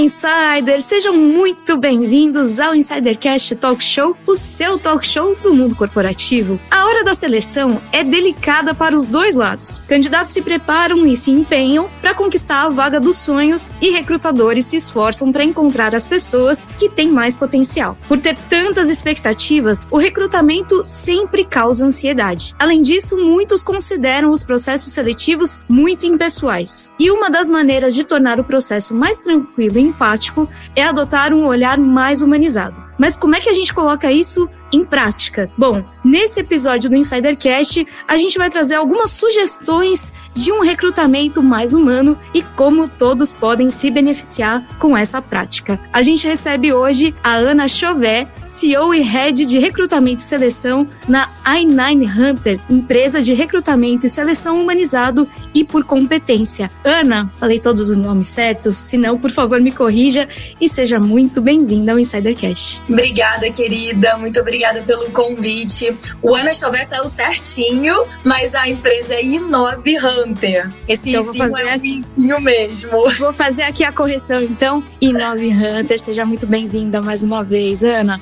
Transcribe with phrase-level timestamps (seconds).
[0.00, 0.84] insiders!
[0.84, 6.58] Sejam muito bem-vindos ao Insidercast Talk Show, o seu talk show do mundo corporativo.
[6.70, 9.78] A hora da seleção é delicada para os dois lados.
[9.86, 14.76] Candidatos se preparam e se empenham para conquistar a vaga dos sonhos e recrutadores se
[14.76, 17.96] esforçam para encontrar as pessoas que têm mais potencial.
[18.08, 22.54] Por ter tantas expectativas, o recrutamento sempre causa ansiedade.
[22.58, 26.88] Além disso, muitos consideram os processos seletivos muito impessoais.
[26.98, 31.46] E uma das maneiras de tornar o processo mais tranquilo e empático é adotar um
[31.46, 32.89] olhar mais humanizado.
[33.00, 35.50] Mas como é que a gente coloca isso em prática?
[35.56, 41.72] Bom, nesse episódio do Insidercast, a gente vai trazer algumas sugestões de um recrutamento mais
[41.72, 45.80] humano e como todos podem se beneficiar com essa prática.
[45.90, 51.26] A gente recebe hoje a Ana Chauvet, CEO e Head de Recrutamento e Seleção na
[51.42, 56.70] i9 Hunter, empresa de recrutamento e seleção humanizado e por competência.
[56.84, 58.76] Ana, falei todos os nomes certos?
[58.76, 60.28] Se não, por favor, me corrija
[60.60, 62.80] e seja muito bem-vinda ao Insidercast.
[62.90, 64.18] Obrigada, querida.
[64.18, 65.96] Muito obrigada pelo convite.
[66.20, 70.68] O Ana Chauvet saiu certinho, mas a empresa é Inove Hunter.
[70.88, 72.90] Esse então, vou fazer é um vizinho mesmo.
[73.20, 74.82] Vou fazer aqui a correção, então.
[75.00, 78.20] Inove Hunter, seja muito bem-vinda mais uma vez, Ana.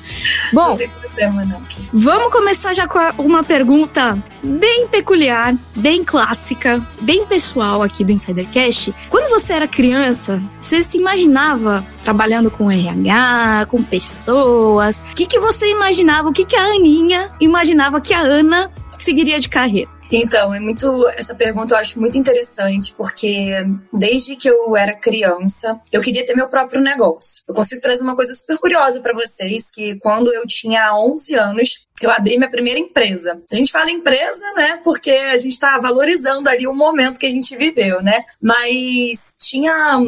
[0.53, 1.63] Bom, não tem problema, não.
[1.91, 8.93] Vamos começar já com uma pergunta bem peculiar, bem clássica, bem pessoal aqui do Insidercast.
[9.09, 14.58] Quando você era criança, você se imaginava trabalhando com RH, com pessoas?
[14.59, 16.29] O que, que você imaginava?
[16.29, 19.89] O que, que a Aninha imaginava que a Ana seguiria de carreira?
[20.11, 21.07] Então, é muito.
[21.09, 23.53] Essa pergunta eu acho muito interessante, porque
[23.93, 27.43] desde que eu era criança, eu queria ter meu próprio negócio.
[27.47, 31.85] Eu consigo trazer uma coisa super curiosa para vocês: que quando eu tinha 11 anos,
[32.01, 33.39] eu abri minha primeira empresa.
[33.51, 34.79] A gente fala empresa, né?
[34.83, 38.23] Porque a gente está valorizando ali o momento que a gente viveu, né?
[38.41, 39.99] Mas tinha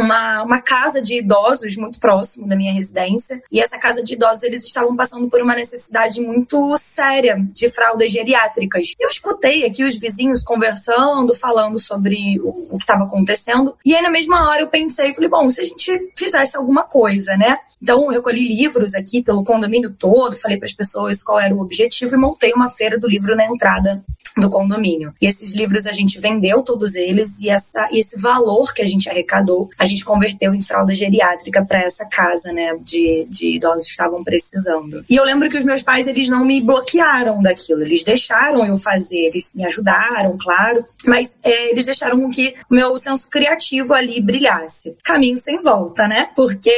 [0.00, 3.42] uma, uma casa de idosos muito próximo da minha residência.
[3.50, 8.10] E essa casa de idosos, eles estavam passando por uma necessidade muito séria de fraldas
[8.10, 8.94] geriátricas.
[8.98, 13.76] Eu escutei aqui os vizinhos conversando, falando sobre o, o que estava acontecendo.
[13.84, 17.36] E aí, na mesma hora, eu pensei, falei, bom, se a gente fizesse alguma coisa,
[17.36, 17.58] né?
[17.80, 21.60] Então, eu recolhi livros aqui pelo condomínio todo, falei para as pessoas qual era o
[21.60, 24.02] objetivo e montei uma feira do livro na entrada
[24.36, 25.12] do condomínio.
[25.20, 28.86] E esses livros a gente vendeu todos eles e, essa, e esse valor que a
[28.86, 33.86] gente arrecadou, a gente converteu em fralda geriátrica para essa casa, né, de, de idosos
[33.86, 35.04] que estavam precisando.
[35.08, 38.78] E eu lembro que os meus pais, eles não me bloquearam daquilo, eles deixaram eu
[38.78, 43.92] fazer, eles me ajudaram, claro, mas é, eles deixaram com que o meu senso criativo
[43.92, 44.96] ali brilhasse.
[45.02, 46.28] Caminho sem volta, né?
[46.36, 46.72] Porque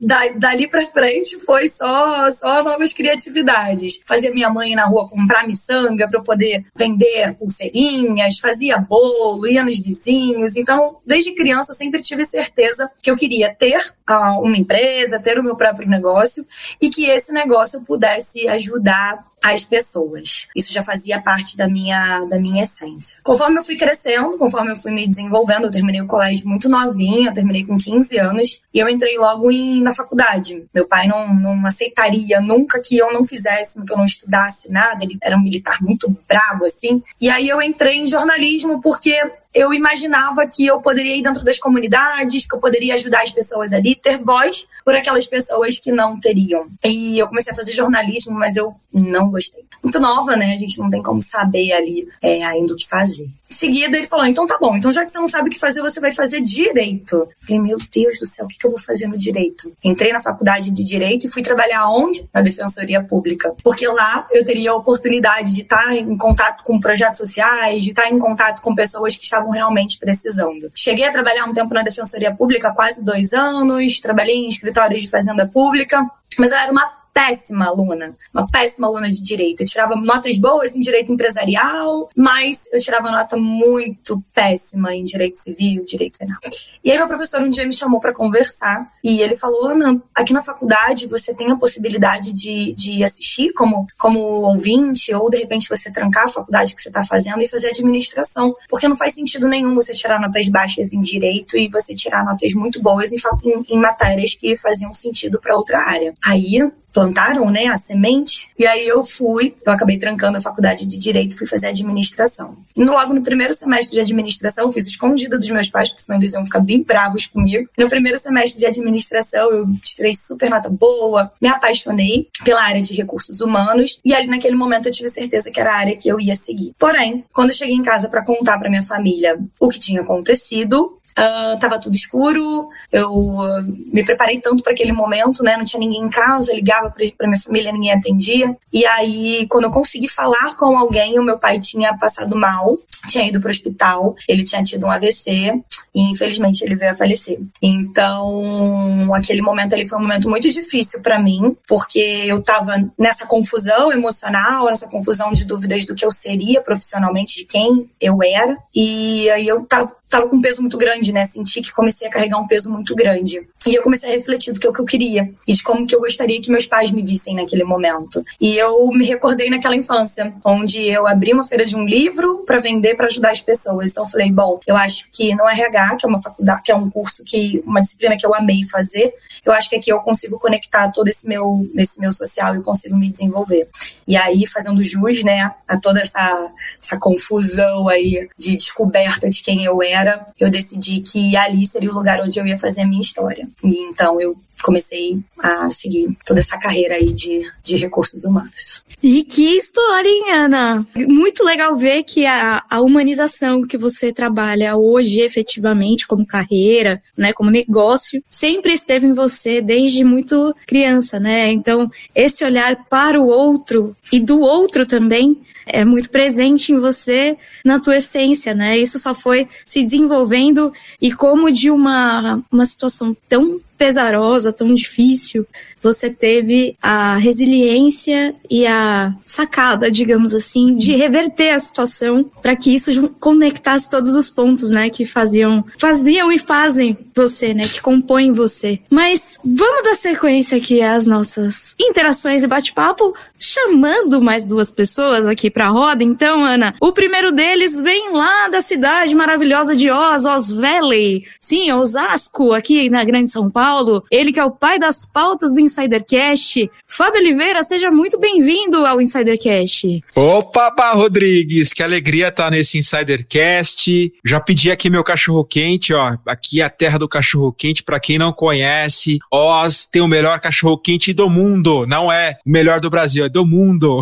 [0.00, 4.00] da, dali para frente foi só, só novas criatividades.
[4.06, 9.62] Fazia minha mãe na rua comprar miçanga para eu poder vender pulseirinhas, fazia bolo, ia
[9.62, 10.56] nos vizinhos.
[10.56, 15.38] Então, desde criança, eu sempre tive certeza que eu queria ter uh, uma empresa, ter
[15.38, 16.46] o meu próprio negócio
[16.80, 20.46] e que esse negócio pudesse ajudar as pessoas.
[20.54, 23.18] Isso já fazia parte da minha, da minha essência.
[23.22, 27.32] Conforme eu fui crescendo, conforme eu fui me desenvolvendo, eu terminei o colégio muito novinha,
[27.32, 30.64] terminei com 15 anos, e eu entrei logo em, na faculdade.
[30.74, 35.02] Meu pai não, não aceitaria nunca que eu não fizesse, que eu não estudasse nada,
[35.02, 37.02] ele era um militar muito bravo, assim.
[37.20, 39.18] E aí eu entrei em jornalismo porque
[39.54, 43.72] eu imaginava que eu poderia ir dentro das comunidades, que eu poderia ajudar as pessoas
[43.72, 46.68] ali, ter voz por aquelas pessoas que não teriam.
[46.84, 49.64] E eu comecei a fazer jornalismo, mas eu não gostei.
[49.82, 50.52] Muito nova, né?
[50.52, 53.28] A gente não tem como saber ali é, ainda o que fazer.
[53.50, 55.82] Seguida, ele falou: então tá bom, então já que você não sabe o que fazer,
[55.82, 57.28] você vai fazer direito.
[57.40, 59.72] falei: meu Deus do céu, o que, que eu vou fazer no direito?
[59.82, 62.24] Entrei na faculdade de direito e fui trabalhar onde?
[62.32, 63.52] Na Defensoria Pública.
[63.62, 68.08] Porque lá eu teria a oportunidade de estar em contato com projetos sociais, de estar
[68.08, 70.70] em contato com pessoas que estavam realmente precisando.
[70.74, 75.10] Cheguei a trabalhar um tempo na Defensoria Pública, quase dois anos, trabalhei em escritórios de
[75.10, 76.08] fazenda pública.
[76.38, 79.62] Mas eu era uma péssima aluna, uma péssima aluna de direito.
[79.62, 85.36] Eu tirava notas boas em direito empresarial, mas eu tirava nota muito péssima em direito
[85.38, 86.38] civil, direito penal.
[86.82, 90.32] E aí meu professor um dia me chamou para conversar e ele falou: Ana, aqui
[90.32, 95.68] na faculdade você tem a possibilidade de, de assistir como, como ouvinte ou de repente
[95.68, 99.48] você trancar a faculdade que você está fazendo e fazer administração, porque não faz sentido
[99.48, 103.74] nenhum você tirar notas baixas em direito e você tirar notas muito boas em, em,
[103.74, 106.14] em matérias que faziam sentido para outra área.
[106.24, 106.60] Aí
[106.92, 108.48] plantaram, né, a semente.
[108.58, 112.56] E aí eu fui, eu acabei trancando a faculdade de direito, fui fazer administração.
[112.76, 116.18] E logo no primeiro semestre de administração, eu fiz escondida dos meus pais, porque senão
[116.18, 117.68] eles iam ficar bem bravos comigo.
[117.76, 122.94] No primeiro semestre de administração, eu tirei super nota boa, me apaixonei pela área de
[122.94, 126.20] recursos humanos e ali naquele momento eu tive certeza que era a área que eu
[126.20, 126.74] ia seguir.
[126.78, 130.99] Porém, quando eu cheguei em casa para contar para minha família o que tinha acontecido,
[131.10, 135.56] Uh, tava tudo escuro, eu uh, me preparei tanto para aquele momento, né?
[135.56, 138.56] Não tinha ninguém em casa, ligava para minha família, ninguém atendia.
[138.72, 142.78] E aí, quando eu consegui falar com alguém, o meu pai tinha passado mal,
[143.08, 145.60] tinha ido para o hospital, ele tinha tido um AVC
[145.94, 147.38] e infelizmente ele veio a falecer.
[147.60, 153.26] Então, aquele momento ali foi um momento muito difícil para mim, porque eu tava nessa
[153.26, 158.56] confusão emocional, nessa confusão de dúvidas do que eu seria profissionalmente, de quem eu era.
[158.74, 161.24] E aí eu tava tava com um peso muito grande, né?
[161.24, 163.46] Senti que comecei a carregar um peso muito grande.
[163.64, 165.94] E eu comecei a refletir do que é que eu queria e de como que
[165.94, 168.24] eu gostaria que meus pais me vissem naquele momento.
[168.40, 172.58] E eu me recordei naquela infância, onde eu abri uma feira de um livro para
[172.58, 173.90] vender para ajudar as pessoas.
[173.90, 176.74] Então eu falei, bom, eu acho que no RH, que é uma faculdade, que é
[176.74, 179.14] um curso que uma disciplina que eu amei fazer,
[179.44, 182.96] eu acho que aqui eu consigo conectar todo esse meu esse meu social e consigo
[182.96, 183.68] me desenvolver.
[184.08, 186.52] E aí fazendo jus, né, a toda essa
[186.82, 191.90] essa confusão aí de descoberta de quem eu era era, eu decidi que ali seria
[191.90, 193.48] o lugar onde eu ia fazer a minha história.
[193.62, 198.82] E então eu comecei a seguir toda essa carreira aí de, de recursos humanos.
[199.02, 200.86] E que história, hein, Ana?
[200.94, 207.32] Muito legal ver que a, a humanização que você trabalha hoje, efetivamente, como carreira, né,
[207.32, 211.50] como negócio, sempre esteve em você desde muito criança, né?
[211.50, 217.36] Então, esse olhar para o outro e do outro também é muito presente em você,
[217.64, 218.78] na tua essência, né?
[218.78, 225.46] Isso só foi se desenvolvendo e como de uma, uma situação tão pesarosa, tão difícil,
[225.82, 232.74] você teve a resiliência e a sacada, digamos assim, de reverter a situação para que
[232.74, 238.32] isso conectasse todos os pontos, né, que faziam, faziam e fazem você, né, que compõem
[238.32, 238.80] você.
[238.90, 245.50] Mas vamos dar sequência aqui às nossas interações e bate-papo, chamando mais duas pessoas aqui
[245.50, 246.04] para a roda.
[246.04, 251.24] Então, Ana, o primeiro deles vem lá da cidade maravilhosa de Oz, Oz Valley.
[251.38, 254.04] Sim, Osasco, aqui na Grande São Paulo.
[254.10, 256.68] Ele que é o pai das pautas do Insidercast.
[256.84, 260.02] Fábio Oliveira, seja muito bem-vindo ao Insidercast.
[260.16, 264.12] Opa, Bah Rodrigues, que alegria estar tá nesse Insidercast.
[264.26, 266.16] Já pedi aqui meu cachorro quente, ó.
[266.26, 269.18] Aqui é a terra do cachorro quente, para quem não conhece.
[269.32, 271.86] Oz tem o melhor cachorro quente do mundo.
[271.86, 274.00] Não é o melhor do Brasil, é do mundo.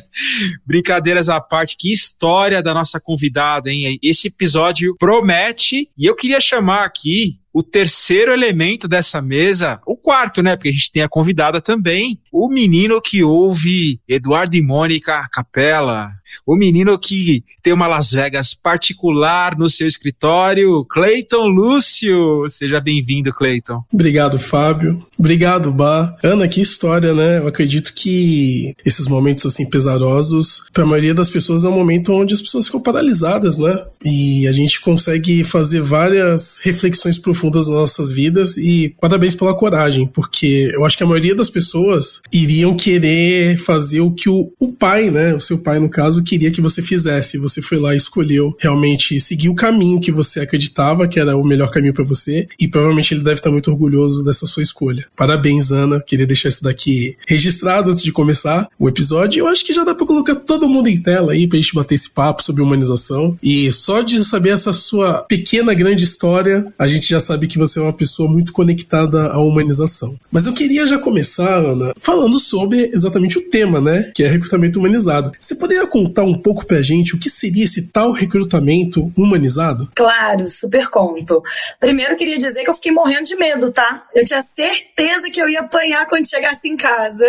[0.66, 3.98] Brincadeiras à parte, que história da nossa convidada, hein?
[4.02, 10.42] Esse episódio promete e eu queria chamar aqui o terceiro elemento dessa mesa, o quarto,
[10.42, 10.56] né?
[10.56, 16.10] Porque a gente tem a convidada também, o menino que ouve Eduardo e Mônica Capela,
[16.44, 22.48] o menino que tem uma Las Vegas particular no seu escritório, Cleiton Lúcio.
[22.48, 23.84] Seja bem-vindo, Cleiton.
[23.92, 25.06] Obrigado, Fábio.
[25.24, 26.14] Obrigado, Bá.
[26.22, 27.38] Ana, que história, né?
[27.38, 32.12] Eu acredito que esses momentos assim pesarosos, para a maioria das pessoas é um momento
[32.12, 33.86] onde as pessoas ficam paralisadas, né?
[34.04, 40.06] E a gente consegue fazer várias reflexões profundas nas nossas vidas e parabéns pela coragem,
[40.06, 44.72] porque eu acho que a maioria das pessoas iriam querer fazer o que o, o
[44.74, 47.38] pai, né, o seu pai no caso, queria que você fizesse.
[47.38, 51.42] Você foi lá e escolheu realmente seguir o caminho que você acreditava que era o
[51.42, 55.08] melhor caminho para você e provavelmente ele deve estar muito orgulhoso dessa sua escolha.
[55.16, 56.00] Parabéns, Ana.
[56.00, 59.40] Queria deixar isso daqui registrado antes de começar o episódio.
[59.40, 61.94] Eu acho que já dá para colocar todo mundo em tela aí pra gente bater
[61.94, 63.38] esse papo sobre humanização.
[63.42, 67.78] E só de saber essa sua pequena grande história, a gente já sabe que você
[67.78, 70.18] é uma pessoa muito conectada à humanização.
[70.30, 74.10] Mas eu queria já começar, Ana, falando sobre exatamente o tema, né?
[74.14, 75.32] Que é recrutamento humanizado.
[75.38, 79.88] Você poderia contar um pouco pra gente o que seria esse tal recrutamento humanizado?
[79.94, 81.42] Claro, super conto.
[81.78, 84.06] Primeiro queria dizer que eu fiquei morrendo de medo, tá?
[84.14, 84.93] Eu tinha certeza
[85.34, 87.26] que eu ia apanhar quando chegasse em casa.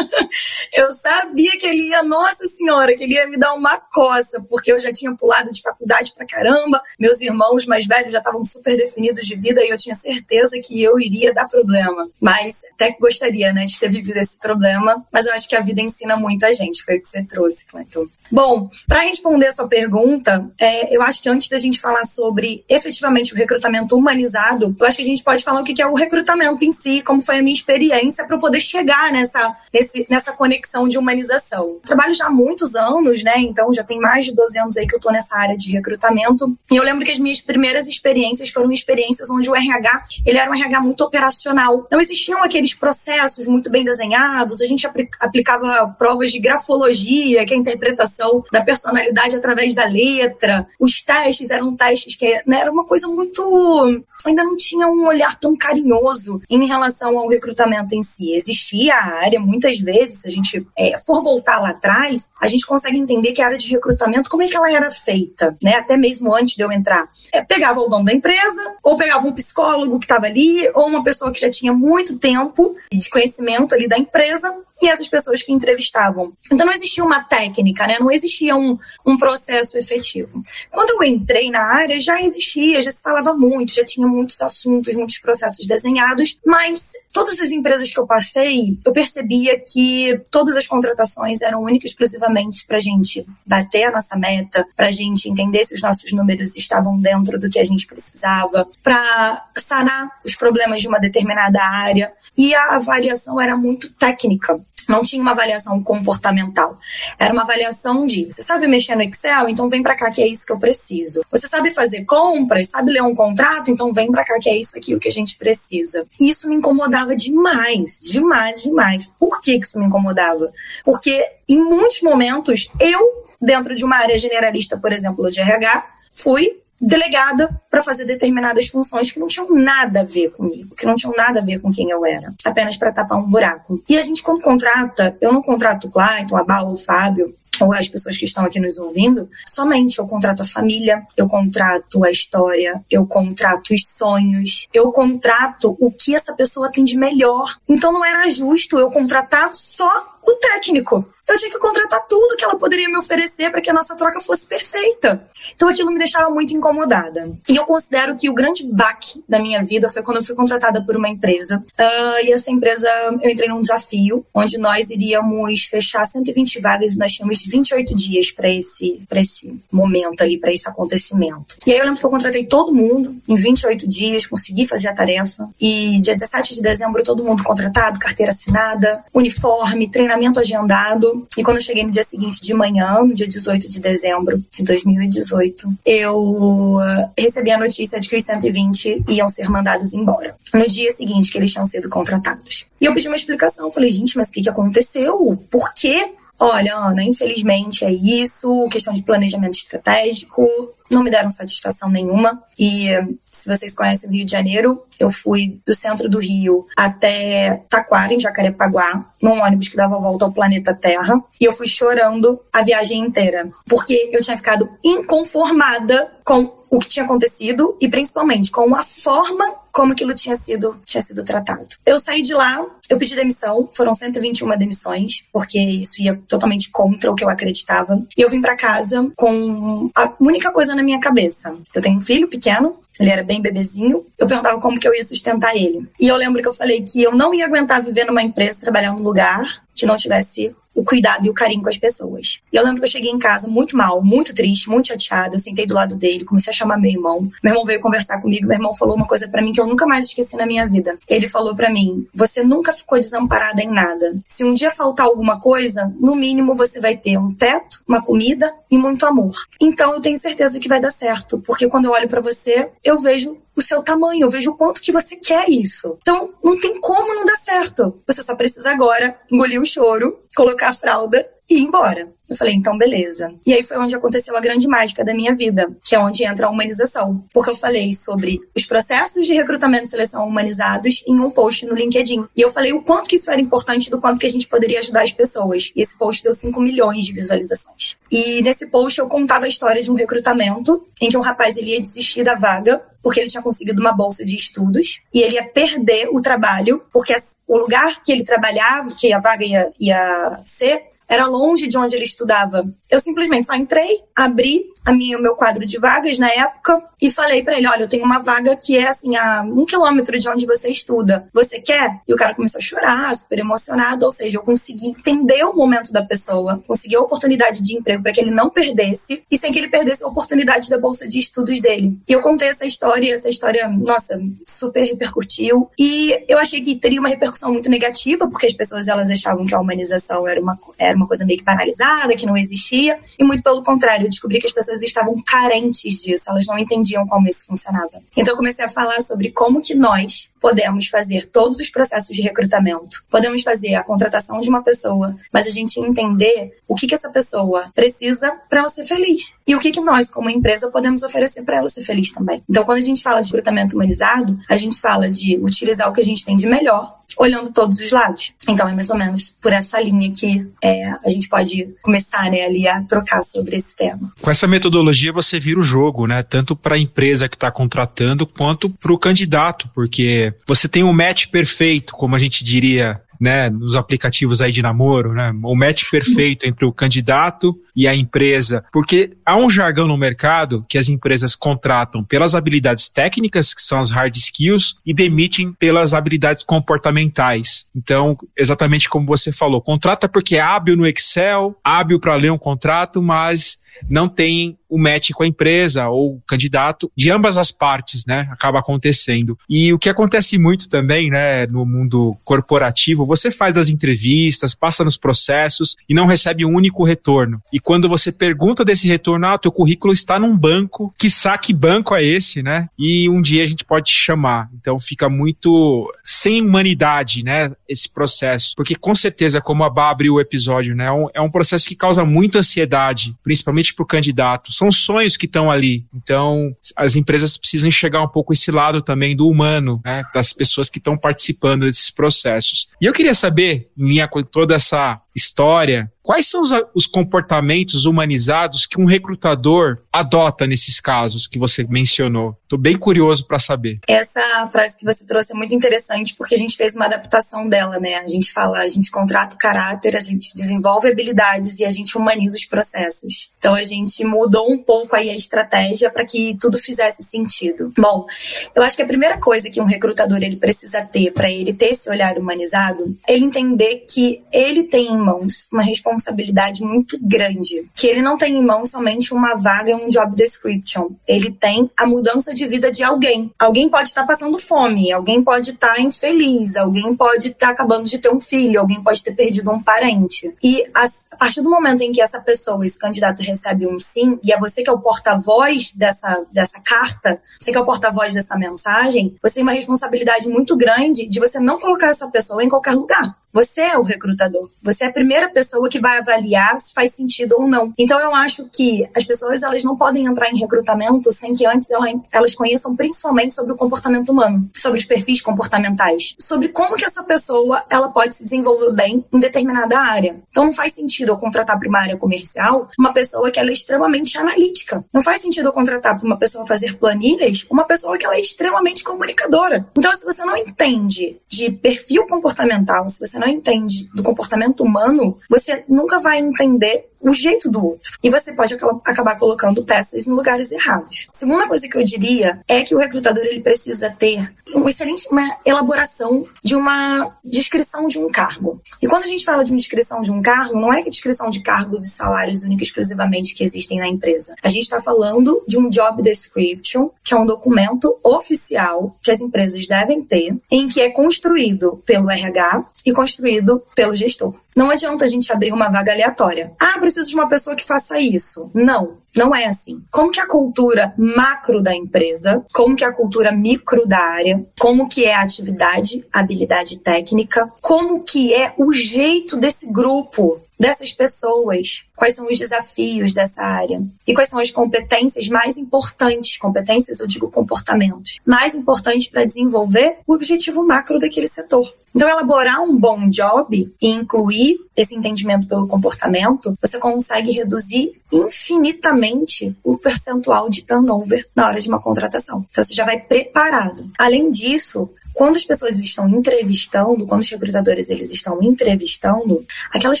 [0.72, 4.72] eu sabia que ele ia, nossa senhora, que ele ia me dar uma coça, porque
[4.72, 8.76] eu já tinha pulado de faculdade pra caramba, meus irmãos mais velhos já estavam super
[8.76, 12.08] definidos de vida e eu tinha certeza que eu iria dar problema.
[12.18, 15.82] Mas até gostaria, né, de ter vivido esse problema, mas eu acho que a vida
[15.82, 18.08] ensina muito a gente, foi o que você trouxe, Cleiton.
[18.30, 22.64] Bom, para responder a sua pergunta, é, eu acho que antes da gente falar sobre
[22.68, 25.94] efetivamente o recrutamento humanizado, eu acho que a gente pode falar o que é o
[25.94, 30.86] recrutamento em si, como foi a minha experiência para poder chegar nessa, nesse, nessa conexão
[30.86, 31.78] de humanização.
[31.84, 33.34] trabalho já há muitos anos, né?
[33.38, 36.56] Então já tem mais de 12 anos aí que eu estou nessa área de recrutamento.
[36.70, 40.50] E eu lembro que as minhas primeiras experiências foram experiências onde o RH, ele era
[40.50, 41.86] um RH muito operacional.
[41.90, 44.86] Não existiam aqueles processos muito bem desenhados, a gente
[45.18, 48.19] aplicava provas de grafologia, que é a interpretação
[48.52, 50.66] da personalidade através da letra.
[50.78, 55.38] Os testes eram testes que né, era uma coisa muito ainda não tinha um olhar
[55.38, 58.32] tão carinhoso em relação ao recrutamento em si.
[58.32, 62.66] Existia a área, muitas vezes, se a gente é, for voltar lá atrás, a gente
[62.66, 65.74] consegue entender que a área de recrutamento, como é que ela era feita, né?
[65.74, 67.08] Até mesmo antes de eu entrar.
[67.32, 71.02] É, pegava o dono da empresa, ou pegava um psicólogo que estava ali, ou uma
[71.02, 75.52] pessoa que já tinha muito tempo de conhecimento ali da empresa, e essas pessoas que
[75.52, 76.32] entrevistavam.
[76.50, 77.98] Então não existia uma técnica, né?
[77.98, 80.42] Não existia um, um processo efetivo.
[80.70, 84.94] Quando eu entrei na área, já existia, já se falava muito, já tinha muitos assuntos,
[84.96, 90.66] muitos processos desenhados, mas todas as empresas que eu passei, eu percebia que todas as
[90.66, 95.28] contratações eram únicas e exclusivamente para a gente bater a nossa meta, para a gente
[95.28, 100.34] entender se os nossos números estavam dentro do que a gente precisava, para sanar os
[100.34, 102.12] problemas de uma determinada área.
[102.36, 104.60] E a avaliação era muito técnica.
[104.88, 106.78] Não tinha uma avaliação comportamental.
[107.18, 109.48] Era uma avaliação de, você sabe mexer no Excel?
[109.48, 111.22] Então vem para cá que é isso que eu preciso.
[111.30, 112.70] Você sabe fazer compras?
[112.70, 113.70] Sabe ler um contrato?
[113.70, 116.06] Então vem para cá que é isso aqui o que a gente precisa.
[116.18, 119.12] E isso me incomodava demais, demais, demais.
[119.18, 120.52] Por que isso me incomodava?
[120.84, 126.60] Porque em muitos momentos eu, dentro de uma área generalista, por exemplo, de RH, fui
[126.80, 131.14] delegada para fazer determinadas funções que não tinham nada a ver comigo, que não tinham
[131.14, 133.82] nada a ver com quem eu era, apenas para tapar um buraco.
[133.88, 137.74] E a gente, quando contrata, eu não contrato o Clayton, a Bal, o Fábio, ou
[137.74, 142.10] as pessoas que estão aqui nos ouvindo, somente eu contrato a família, eu contrato a
[142.10, 147.56] história, eu contrato os sonhos, eu contrato o que essa pessoa tem de melhor.
[147.68, 152.44] Então não era justo eu contratar só o técnico eu tinha que contratar tudo que
[152.44, 155.24] ela poderia me oferecer para que a nossa troca fosse perfeita.
[155.54, 157.32] Então aquilo me deixava muito incomodada.
[157.48, 160.84] E eu considero que o grande baque da minha vida foi quando eu fui contratada
[160.84, 161.62] por uma empresa.
[161.78, 162.88] Uh, e essa empresa,
[163.22, 168.30] eu entrei num desafio onde nós iríamos fechar 120 vagas e nós tínhamos 28 dias
[168.30, 171.56] para esse, esse momento ali, para esse acontecimento.
[171.66, 174.94] E aí eu lembro que eu contratei todo mundo em 28 dias, consegui fazer a
[174.94, 175.48] tarefa.
[175.60, 181.19] E dia 17 de dezembro, todo mundo contratado, carteira assinada, uniforme, treinamento agendado.
[181.36, 184.62] E quando eu cheguei no dia seguinte de manhã, no dia 18 de dezembro de
[184.62, 190.36] 2018, eu uh, recebi a notícia de que os 120 iam ser mandados embora.
[190.52, 192.66] No dia seguinte que eles tinham sido contratados.
[192.80, 193.70] E eu pedi uma explicação.
[193.70, 195.38] Falei, gente, mas o que, que aconteceu?
[195.50, 196.12] Por quê?
[196.38, 200.48] Olha, Ana, infelizmente é isso, questão de planejamento estratégico,
[200.90, 202.42] não me deram satisfação nenhuma.
[202.58, 202.88] E
[203.24, 208.12] se vocês conhecem o Rio de Janeiro, eu fui do centro do Rio até Taquara,
[208.12, 211.22] em Jacarepaguá, num ônibus que dava volta ao planeta Terra.
[211.40, 216.86] E eu fui chorando a viagem inteira, porque eu tinha ficado inconformada com o que
[216.86, 221.68] tinha acontecido e principalmente com a forma como aquilo tinha sido, tinha sido tratado.
[221.86, 227.10] Eu saí de lá, eu pedi demissão, foram 121 demissões, porque isso ia totalmente contra
[227.10, 228.02] o que eu acreditava.
[228.16, 231.54] E eu vim para casa com a única coisa na minha cabeça.
[231.74, 234.04] Eu tenho um filho pequeno, ele era bem bebezinho.
[234.18, 235.86] Eu perguntava como que eu ia sustentar ele.
[235.98, 238.92] E eu lembro que eu falei que eu não ia aguentar viver numa empresa, trabalhar
[238.92, 239.42] num lugar
[239.74, 242.40] que não tivesse o cuidado e o carinho com as pessoas.
[242.52, 245.34] E eu lembro que eu cheguei em casa muito mal, muito triste, muito chateada.
[245.34, 247.30] Eu sentei do lado dele, comecei a chamar meu irmão.
[247.42, 248.46] Meu irmão veio conversar comigo.
[248.46, 250.98] Meu irmão falou uma coisa para mim que eu nunca mais esqueci na minha vida.
[251.08, 254.16] Ele falou para mim: "Você nunca ficou desamparada em nada.
[254.28, 258.52] Se um dia faltar alguma coisa, no mínimo você vai ter um teto, uma comida
[258.70, 259.32] e muito amor.
[259.60, 263.00] Então eu tenho certeza que vai dar certo, porque quando eu olho para você, eu
[263.00, 265.98] vejo o seu tamanho, eu vejo o quanto que você quer isso.
[266.00, 268.00] Então, não tem como não dar certo.
[268.06, 272.08] Você só precisa agora engolir o choro, colocar a fralda e ir embora.
[272.28, 273.34] Eu falei, então beleza.
[273.44, 276.46] E aí foi onde aconteceu a grande mágica da minha vida, que é onde entra
[276.46, 277.24] a humanização.
[277.34, 281.74] Porque eu falei sobre os processos de recrutamento e seleção humanizados em um post no
[281.74, 282.24] LinkedIn.
[282.36, 284.78] E eu falei o quanto que isso era importante, do quanto que a gente poderia
[284.78, 285.72] ajudar as pessoas.
[285.74, 287.96] E esse post deu 5 milhões de visualizações.
[288.08, 291.72] E nesse post eu contava a história de um recrutamento em que um rapaz ele
[291.72, 295.44] ia desistir da vaga porque ele tinha conseguido uma bolsa de estudos e ele ia
[295.44, 297.14] perder o trabalho porque
[297.48, 301.96] o lugar que ele trabalhava, que a vaga ia, ia ser, era longe de onde
[301.96, 302.64] ele estudava.
[302.88, 307.10] Eu simplesmente só entrei, abri a minha, o meu quadro de vagas na época e
[307.10, 310.28] falei para ele: olha, eu tenho uma vaga que é assim, a um quilômetro de
[310.28, 311.28] onde você estuda.
[311.34, 312.00] Você quer?
[312.06, 314.06] E o cara começou a chorar, super emocionado.
[314.06, 318.12] Ou seja, eu consegui entender o momento da pessoa, consegui a oportunidade de emprego para
[318.12, 321.60] que ele não perdesse e sem que ele perdesse a oportunidade da bolsa de estudos
[321.60, 321.98] dele.
[322.08, 325.68] E eu contei essa história e essa história, nossa, super repercutiu.
[325.76, 329.54] E eu achei que teria uma repercussão muito negativa, porque as pessoas elas achavam que
[329.54, 333.42] a humanização era uma, era uma coisa meio que paralisada, que não existia, e muito
[333.42, 337.46] pelo contrário, eu descobri que as pessoas estavam carentes disso, elas não entendiam como isso
[337.46, 338.02] funcionava.
[338.16, 342.22] Então eu comecei a falar sobre como que nós podemos fazer todos os processos de
[342.22, 346.94] recrutamento, podemos fazer a contratação de uma pessoa, mas a gente entender o que que
[346.94, 351.02] essa pessoa precisa para ela ser feliz e o que que nós como empresa podemos
[351.02, 352.42] oferecer para ela ser feliz também.
[352.48, 356.00] Então quando a gente fala de recrutamento humanizado, a gente fala de utilizar o que
[356.00, 358.32] a gente tem de melhor olhando todos os lados.
[358.48, 362.44] Então é mais ou menos por essa linha que é, a gente pode começar né,
[362.44, 364.12] ali a trocar sobre esse tema.
[364.20, 366.22] Com essa metodologia você vira o jogo, né?
[366.22, 370.92] Tanto para a empresa que está contratando quanto para o candidato, porque você tem um
[370.92, 375.84] match perfeito, como a gente diria né, nos aplicativos aí de namoro, né, o match
[375.90, 380.88] perfeito entre o candidato e a empresa, porque há um jargão no mercado que as
[380.88, 387.66] empresas contratam pelas habilidades técnicas, que são as hard skills, e demitem pelas habilidades comportamentais.
[387.76, 392.38] Então, exatamente como você falou, contrata porque é hábil no Excel, hábil para ler um
[392.38, 393.58] contrato, mas
[393.88, 398.28] não tem o match com a empresa ou o candidato de ambas as partes, né?
[398.30, 399.36] Acaba acontecendo.
[399.48, 404.84] E o que acontece muito também, né, no mundo corporativo, você faz as entrevistas, passa
[404.84, 407.42] nos processos e não recebe um único retorno.
[407.52, 411.94] E quando você pergunta desse retorno, ah, teu currículo está num banco, que saque banco
[411.94, 412.68] é esse, né?
[412.78, 414.48] E um dia a gente pode te chamar.
[414.54, 418.52] Então fica muito sem humanidade, né, esse processo.
[418.56, 421.74] Porque com certeza, como a Bá abriu o episódio, né, é um é processo que
[421.74, 425.86] causa muita ansiedade, principalmente para o candidato são sonhos que estão ali.
[425.94, 430.70] Então, as empresas precisam enxergar um pouco esse lado também do humano, né, das pessoas
[430.70, 432.68] que estão participando desses processos.
[432.80, 437.84] E eu queria saber, em linha com toda essa história, quais são os, os, comportamentos
[437.84, 442.36] humanizados que um recrutador adota nesses casos que você mencionou?
[442.42, 443.78] Estou bem curioso para saber.
[443.86, 447.78] Essa frase que você trouxe é muito interessante porque a gente fez uma adaptação dela,
[447.78, 447.96] né?
[447.96, 451.96] A gente fala, a gente contrata o caráter, a gente desenvolve habilidades e a gente
[451.96, 453.30] humaniza os processos.
[453.38, 457.72] Então a gente mudou um pouco aí a estratégia para que tudo fizesse sentido.
[457.78, 458.06] Bom,
[458.54, 461.66] eu acho que a primeira coisa que um recrutador ele precisa ter para ele ter
[461.66, 468.02] esse olhar humanizado, ele entender que ele tem mãos uma responsabilidade muito grande, que ele
[468.02, 470.90] não tem em mãos somente uma vaga, um job description.
[471.06, 473.32] Ele tem a mudança de vida de alguém.
[473.38, 478.12] Alguém pode estar passando fome, alguém pode estar infeliz, alguém pode estar acabando de ter
[478.12, 480.32] um filho, alguém pode ter perdido um parente.
[480.42, 484.18] E a, a partir do momento em que essa pessoa, esse candidato recebe um sim,
[484.22, 488.14] e é você que é o porta-voz dessa, dessa carta, você que é o porta-voz
[488.14, 492.48] dessa mensagem, você tem uma responsabilidade muito grande de você não colocar essa pessoa em
[492.48, 493.16] qualquer lugar.
[493.32, 494.50] Você é o recrutador.
[494.60, 497.72] Você é a primeira pessoa que vai avaliar se faz sentido ou não.
[497.78, 501.68] Então eu acho que as pessoas elas não podem entrar em recrutamento sem que antes
[502.12, 507.04] elas conheçam principalmente sobre o comportamento humano, sobre os perfis comportamentais, sobre como que essa
[507.04, 510.20] pessoa ela pode se desenvolver bem em determinada área.
[510.30, 513.52] Então não faz sentido eu contratar para uma área comercial uma pessoa que ela é
[513.52, 514.84] extremamente analítica.
[514.92, 518.20] Não faz sentido eu contratar para uma pessoa fazer planilhas uma pessoa que ela é
[518.20, 519.68] extremamente comunicadora.
[519.78, 525.18] Então se você não entende de perfil comportamental, se você não entende do comportamento humano,
[525.28, 527.96] você nunca vai entender o jeito do outro.
[528.02, 528.54] E você pode
[528.84, 531.08] acabar colocando peças em lugares errados.
[531.12, 535.38] Segunda coisa que eu diria é que o recrutador ele precisa ter uma excelente uma
[535.44, 538.60] elaboração de uma descrição de um cargo.
[538.82, 541.30] E quando a gente fala de uma descrição de um cargo, não é que descrição
[541.30, 544.34] de cargos e salários única e exclusivamente que existem na empresa.
[544.42, 549.20] A gente está falando de um job description, que é um documento oficial que as
[549.20, 554.34] empresas devem ter, em que é construído pelo RH e construído pelo gestor.
[554.54, 556.52] Não adianta a gente abrir uma vaga aleatória.
[556.60, 558.50] Ah, preciso de uma pessoa que faça isso.
[558.52, 559.82] Não, não é assim.
[559.90, 564.88] Como que a cultura macro da empresa, como que a cultura micro da área, como
[564.88, 571.86] que é a atividade, habilidade técnica, como que é o jeito desse grupo dessas pessoas,
[571.96, 577.06] quais são os desafios dessa área e quais são as competências mais importantes, competências eu
[577.06, 581.66] digo comportamentos, mais importantes para desenvolver o objetivo macro daquele setor.
[581.94, 589.56] Então, elaborar um bom job e incluir esse entendimento pelo comportamento, você consegue reduzir infinitamente
[589.64, 592.46] o percentual de turnover na hora de uma contratação.
[592.48, 593.90] Então, você já vai preparado.
[593.98, 600.00] Além disso, quando as pessoas estão entrevistando, quando os recrutadores eles estão entrevistando, aquelas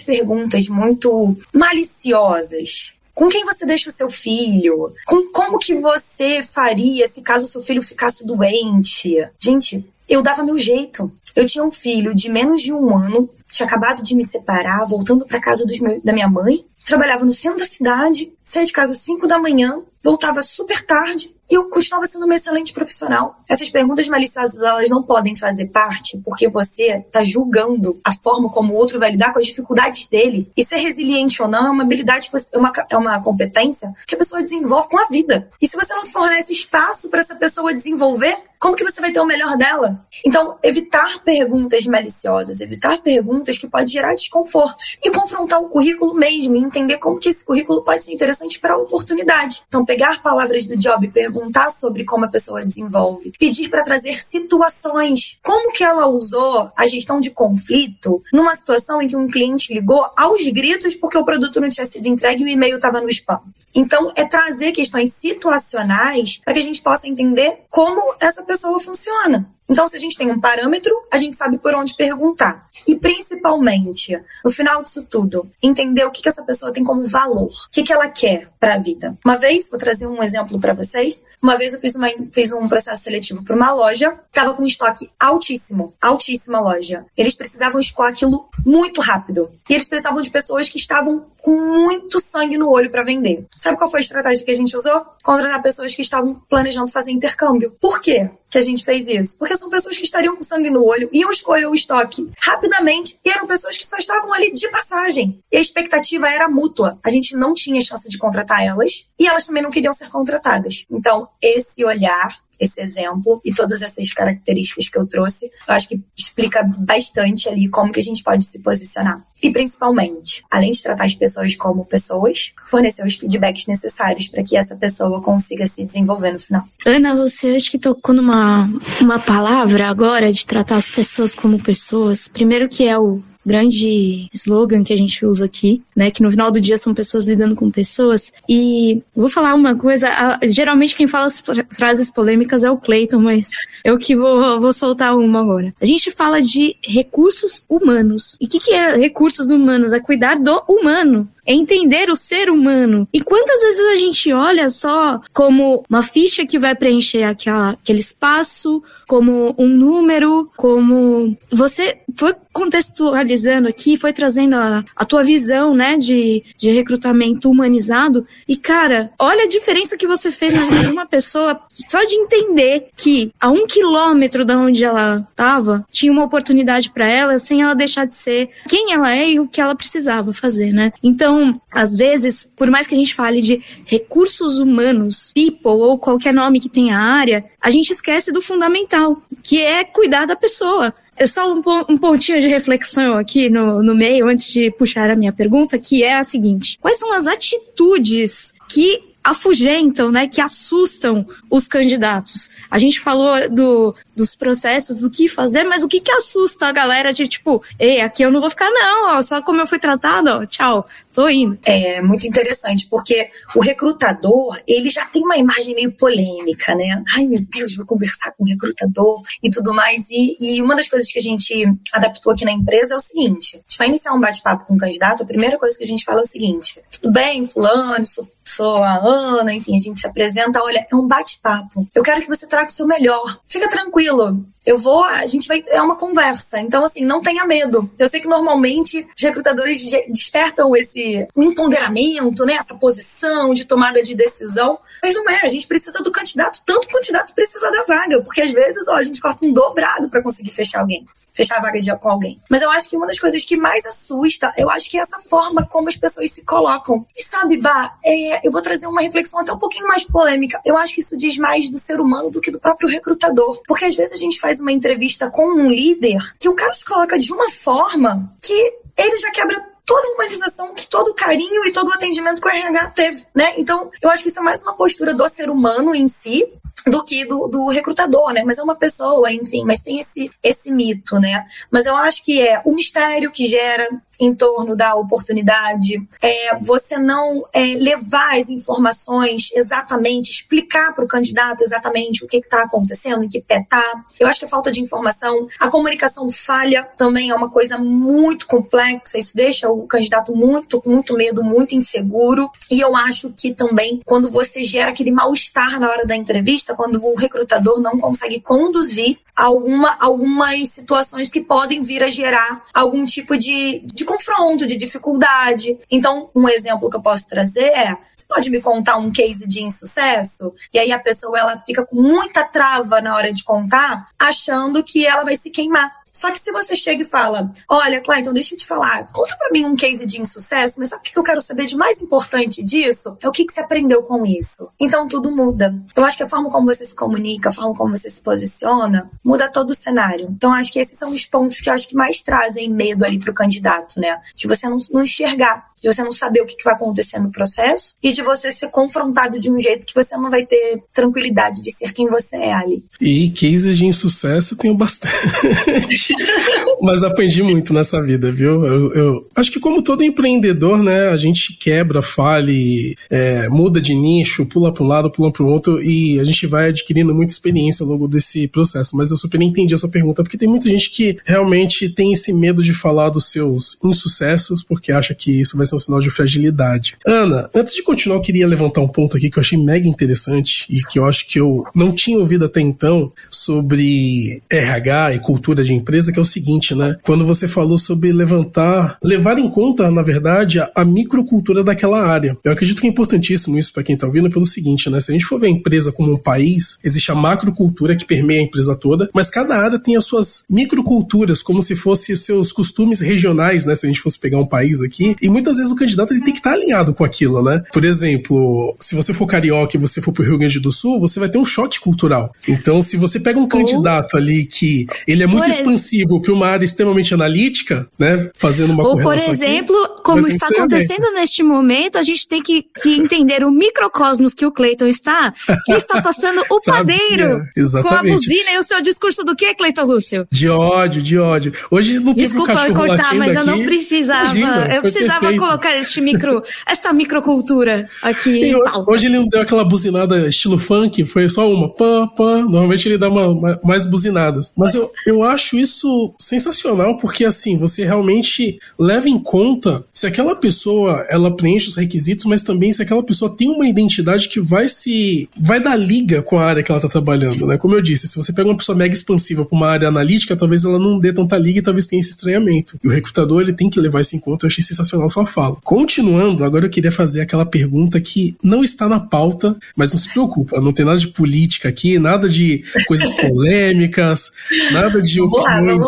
[0.00, 4.94] perguntas muito maliciosas, com quem você deixa o seu filho?
[5.06, 9.28] Com como que você faria se caso seu filho ficasse doente?
[9.38, 11.12] Gente, eu dava meu jeito.
[11.36, 15.26] Eu tinha um filho de menos de um ano, tinha acabado de me separar, voltando
[15.26, 16.64] para casa meus, da minha mãe.
[16.86, 21.34] Trabalhava no centro da cidade, saía de casa às 5 da manhã, voltava super tarde,
[21.50, 23.36] eu continuava sendo uma excelente profissional.
[23.48, 28.72] Essas perguntas maliciosas, elas não podem fazer parte porque você está julgando a forma como
[28.72, 30.50] o outro vai lidar com as dificuldades dele.
[30.56, 34.18] E ser resiliente ou não é uma habilidade, é uma, é uma competência que a
[34.18, 35.50] pessoa desenvolve com a vida.
[35.60, 39.20] E se você não fornece espaço para essa pessoa desenvolver, como que você vai ter
[39.20, 40.04] o melhor dela?
[40.24, 46.54] Então, evitar perguntas maliciosas, evitar perguntas que podem gerar desconfortos e confrontar o currículo mesmo
[46.56, 49.64] e entender como que esse currículo pode ser interessante para a oportunidade.
[49.66, 55.38] Então, pegar palavras do job, perguntar sobre como a pessoa desenvolve, pedir para trazer situações,
[55.42, 60.06] como que ela usou a gestão de conflito numa situação em que um cliente ligou
[60.14, 63.40] aos gritos porque o produto não tinha sido entregue e o e-mail estava no spam.
[63.74, 69.48] Então, é trazer questões situacionais para que a gente possa entender como essa pessoa funciona.
[69.68, 72.68] Então, se a gente tem um parâmetro, a gente sabe por onde perguntar.
[72.88, 77.46] E principalmente, no final disso tudo, entender o que, que essa pessoa tem como valor,
[77.46, 79.16] o que, que ela quer para a vida.
[79.24, 81.22] Uma vez, vou trazer um exemplo para vocês.
[81.40, 84.66] Uma vez eu fiz, uma, fiz um processo seletivo para uma loja, estava com um
[84.66, 87.06] estoque altíssimo, altíssima loja.
[87.16, 89.52] Eles precisavam escoar aquilo muito rápido.
[89.68, 93.46] E eles precisavam de pessoas que estavam com muito sangue no olho para vender.
[93.52, 95.06] Sabe qual foi a estratégia que a gente usou?
[95.22, 97.76] Contratar pessoas que estavam planejando fazer intercâmbio.
[97.80, 99.38] Por quê que a gente fez isso?
[99.38, 103.30] Porque são pessoas que estariam com sangue no olho, iam escolher o estoque rapidamente e
[103.30, 105.38] eram pessoas que só estavam ali de passagem.
[105.50, 106.98] E a expectativa era mútua.
[107.04, 110.84] A gente não tinha chance de contratar elas e elas também não queriam ser contratadas.
[110.90, 116.00] Então, esse olhar esse exemplo e todas essas características que eu trouxe, eu acho que
[116.16, 119.24] explica bastante ali como que a gente pode se posicionar.
[119.42, 124.56] E principalmente, além de tratar as pessoas como pessoas, fornecer os feedbacks necessários para que
[124.56, 126.64] essa pessoa consiga se desenvolver no final.
[126.84, 128.68] Ana, você acha que tocou numa
[129.00, 132.28] uma palavra agora de tratar as pessoas como pessoas.
[132.28, 136.08] Primeiro que é o grande slogan que a gente usa aqui, né?
[136.10, 138.32] Que no final do dia são pessoas lidando com pessoas.
[138.48, 140.08] E vou falar uma coisa,
[140.44, 143.50] geralmente quem fala as frases polêmicas é o Clayton, mas
[143.84, 145.74] eu que vou, vou soltar uma agora.
[145.80, 148.36] A gente fala de recursos humanos.
[148.40, 149.92] E o que, que é recursos humanos?
[149.92, 153.08] É cuidar do humano é entender o ser humano.
[153.12, 157.98] E quantas vezes a gente olha só como uma ficha que vai preencher aquela, aquele
[157.98, 165.74] espaço, como um número, como você foi contextualizando aqui, foi trazendo a, a tua visão,
[165.74, 168.24] né, de, de recrutamento humanizado.
[168.46, 172.14] E, cara, olha a diferença que você fez na vida de uma pessoa só de
[172.14, 177.62] entender que a um quilômetro da onde ela estava tinha uma oportunidade para ela sem
[177.62, 180.92] ela deixar de ser quem ela é e o que ela precisava fazer, né?
[181.02, 186.32] Então, às vezes, por mais que a gente fale de recursos humanos, people ou qualquer
[186.32, 188.99] nome que tenha área, a gente esquece do fundamental,
[189.42, 190.94] que é cuidar da pessoa.
[191.16, 195.16] É só um, um pontinho de reflexão aqui no, no meio, antes de puxar a
[195.16, 201.26] minha pergunta, que é a seguinte: quais são as atitudes que afugentam, né, que assustam
[201.50, 202.48] os candidatos.
[202.70, 206.72] A gente falou do, dos processos, do que fazer, mas o que que assusta a
[206.72, 209.78] galera de tipo, ei, aqui eu não vou ficar não, ó, só como eu fui
[209.78, 211.58] tratado, ó, tchau, tô indo.
[211.64, 217.02] É muito interessante, porque o recrutador, ele já tem uma imagem meio polêmica, né?
[217.14, 220.10] Ai, meu Deus, vou conversar com o recrutador e tudo mais.
[220.10, 223.56] E, e uma das coisas que a gente adaptou aqui na empresa é o seguinte,
[223.56, 226.04] a gente vai iniciar um bate-papo com o candidato, a primeira coisa que a gente
[226.04, 230.06] fala é o seguinte, tudo bem, fulano, sou, sou a Ana, enfim, a gente se
[230.06, 231.88] apresenta, olha, é um bate-papo.
[231.94, 233.40] Eu quero que você traga o seu melhor.
[233.46, 234.44] Fica tranquilo.
[234.64, 236.60] Eu vou, a gente vai, é uma conversa.
[236.60, 237.90] Então, assim, não tenha medo.
[237.98, 242.54] Eu sei que normalmente os recrutadores despertam esse empoderamento, né?
[242.54, 244.78] Essa posição de tomada de decisão.
[245.02, 248.20] Mas não é, a gente precisa do candidato, tanto o candidato precisa da vaga.
[248.22, 251.60] Porque às vezes, ó, a gente corta um dobrado para conseguir fechar alguém fechar a
[251.60, 252.40] vaga de, com alguém.
[252.48, 255.18] Mas eu acho que uma das coisas que mais assusta, eu acho que é essa
[255.20, 257.06] forma como as pessoas se colocam.
[257.16, 260.60] E sabe, Bah, é, eu vou trazer uma reflexão até um pouquinho mais polêmica.
[260.64, 263.60] Eu acho que isso diz mais do ser humano do que do próprio recrutador.
[263.66, 266.84] Porque às vezes a gente faz uma entrevista com um líder que o cara se
[266.84, 271.64] coloca de uma forma que ele já quebra toda a humanização, que todo o carinho
[271.66, 273.54] e todo o atendimento que o RH teve, né?
[273.56, 276.46] Então, eu acho que isso é mais uma postura do ser humano em si,
[276.86, 278.42] do que do, do, recrutador, né?
[278.44, 281.44] Mas é uma pessoa, enfim, mas tem esse, esse mito, né?
[281.70, 283.88] Mas eu acho que é o mistério que gera
[284.20, 291.08] em torno da oportunidade, é você não é, levar as informações exatamente, explicar para o
[291.08, 294.04] candidato exatamente o que está acontecendo, em que pé tá.
[294.18, 298.46] Eu acho que a falta de informação, a comunicação falha também é uma coisa muito
[298.46, 302.50] complexa, isso deixa o candidato muito, muito medo, muito inseguro.
[302.70, 307.04] E eu acho que também quando você gera aquele mal-estar na hora da entrevista, quando
[307.04, 313.36] o recrutador não consegue conduzir alguma, algumas situações que podem vir a gerar algum tipo
[313.36, 315.78] de, de confronto, de dificuldade.
[315.90, 319.62] Então, um exemplo que eu posso trazer é: você pode me contar um case de
[319.62, 320.52] insucesso?
[320.72, 325.06] E aí a pessoa ela fica com muita trava na hora de contar, achando que
[325.06, 325.99] ela vai se queimar.
[326.10, 329.50] Só que se você chega e fala, olha, Clayton, deixa eu te falar, conta para
[329.50, 332.62] mim um case de insucesso, mas sabe o que eu quero saber de mais importante
[332.62, 333.16] disso?
[333.22, 334.68] É o que, que você aprendeu com isso.
[334.78, 335.74] Então tudo muda.
[335.96, 339.10] Eu acho que a forma como você se comunica, a forma como você se posiciona,
[339.24, 340.28] muda todo o cenário.
[340.30, 343.18] Então acho que esses são os pontos que eu acho que mais trazem medo ali
[343.18, 344.20] pro candidato, né?
[344.34, 347.94] De você não, não enxergar de você não saber o que, vai acontecer no processo
[348.02, 351.70] e de você ser confrontado de um jeito que você não vai ter tranquilidade de
[351.70, 352.84] ser quem você é ali.
[353.00, 356.14] E cases de insucesso tenho bastante.
[356.82, 358.64] Mas aprendi muito nessa vida, viu?
[358.64, 363.94] Eu, eu, acho que como todo empreendedor, né, a gente quebra, fale, é, muda de
[363.94, 367.32] nicho, pula para um lado, pula para o outro e a gente vai adquirindo muita
[367.32, 368.96] experiência ao longo desse processo.
[368.96, 372.32] Mas eu super entendi a sua pergunta porque tem muita gente que realmente tem esse
[372.32, 376.10] medo de falar dos seus insucessos porque acha que isso vai ser um sinal de
[376.10, 376.96] fragilidade.
[377.06, 380.66] Ana, antes de continuar, eu queria levantar um ponto aqui que eu achei mega interessante
[380.68, 385.64] e que eu acho que eu não tinha ouvido até então sobre RH e cultura
[385.64, 386.96] de empresa, que é o seguinte, né?
[387.02, 392.36] Quando você falou sobre levantar, levar em conta, na verdade, a, a microcultura daquela área.
[392.44, 395.00] Eu acredito que é importantíssimo isso para quem tá ouvindo pelo seguinte, né?
[395.00, 398.40] Se a gente for ver a empresa como um país, existe a macrocultura que permeia
[398.40, 403.00] a empresa toda, mas cada área tem as suas microculturas, como se fossem seus costumes
[403.00, 403.74] regionais, né?
[403.74, 406.32] Se a gente fosse pegar um país aqui, e muitas vezes o candidato ele tem
[406.32, 407.62] que estar tá alinhado com aquilo, né?
[407.72, 411.20] Por exemplo, se você for carioca e você for pro Rio Grande do Sul, você
[411.20, 412.32] vai ter um choque cultural.
[412.48, 416.64] Então, se você pega um candidato ali que ele é muito expansivo para uma área
[416.64, 418.30] extremamente analítica, né?
[418.38, 422.64] Fazendo uma Ou, por exemplo, aqui, como está acontecendo neste momento, a gente tem que,
[422.82, 425.32] que entender o microcosmos que o Cleiton está,
[425.64, 427.40] que está passando o padeiro
[427.82, 430.26] com a buzina e o seu discurso do que, Cleiton Lúcio?
[430.30, 431.52] De ódio, de ódio.
[431.70, 434.36] Hoje não Desculpa um cortar, mas eu não precisava.
[434.36, 435.40] Imagina, eu precisava perfeito.
[435.50, 438.54] Colocar este micro, esta microcultura aqui e.
[438.86, 441.68] Hoje ele não deu aquela buzinada estilo funk, foi só uma.
[441.68, 442.42] Pã, pã.
[442.42, 444.52] Normalmente ele dá uma, uma, mais buzinadas.
[444.56, 450.34] Mas eu, eu acho isso sensacional, porque assim, você realmente leva em conta se aquela
[450.34, 454.68] pessoa ela preenche os requisitos, mas também se aquela pessoa tem uma identidade que vai
[454.68, 455.28] se.
[455.38, 457.58] vai dar liga com a área que ela tá trabalhando, né?
[457.58, 460.64] Como eu disse, se você pega uma pessoa mega expansiva para uma área analítica, talvez
[460.64, 462.78] ela não dê tanta liga e talvez tenha esse estranhamento.
[462.82, 464.46] E o recrutador ele tem que levar isso em conta.
[464.46, 465.39] Eu achei sensacional sua fala.
[465.62, 470.08] Continuando, agora eu queria fazer aquela pergunta que não está na pauta, mas não se
[470.08, 474.30] preocupa, não tem nada de política aqui, nada de coisas polêmicas,
[474.72, 475.84] nada de opiniões.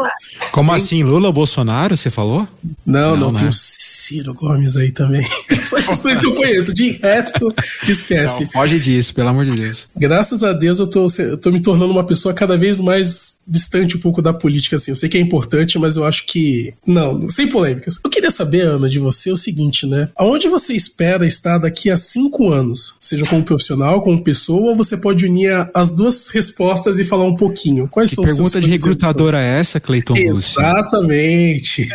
[0.52, 2.46] Como assim, Lula ou Bolsonaro, você falou?
[2.84, 3.38] Não, não, não né?
[3.40, 5.26] tem o Ciro Gomes aí também.
[5.64, 7.54] Só esses dois que eu conheço, de resto,
[7.88, 8.42] esquece.
[8.42, 9.88] Não, foge disso, pelo amor de Deus.
[9.96, 13.96] Graças a Deus eu tô, eu tô me tornando uma pessoa cada vez mais distante
[13.96, 14.90] um pouco da política, assim.
[14.90, 16.74] Eu sei que é importante, mas eu acho que.
[16.86, 17.98] Não, sem polêmicas.
[18.04, 20.08] Eu queria saber, Ana, de você o seguinte, né?
[20.16, 22.94] Aonde você espera estar daqui a cinco anos?
[23.00, 27.36] Seja como profissional, como pessoa, ou você pode unir as duas respostas e falar um
[27.36, 27.88] pouquinho?
[27.88, 30.16] Quais que são pergunta os seus de recrutadora é essa, Cleiton?
[30.16, 31.88] Exatamente.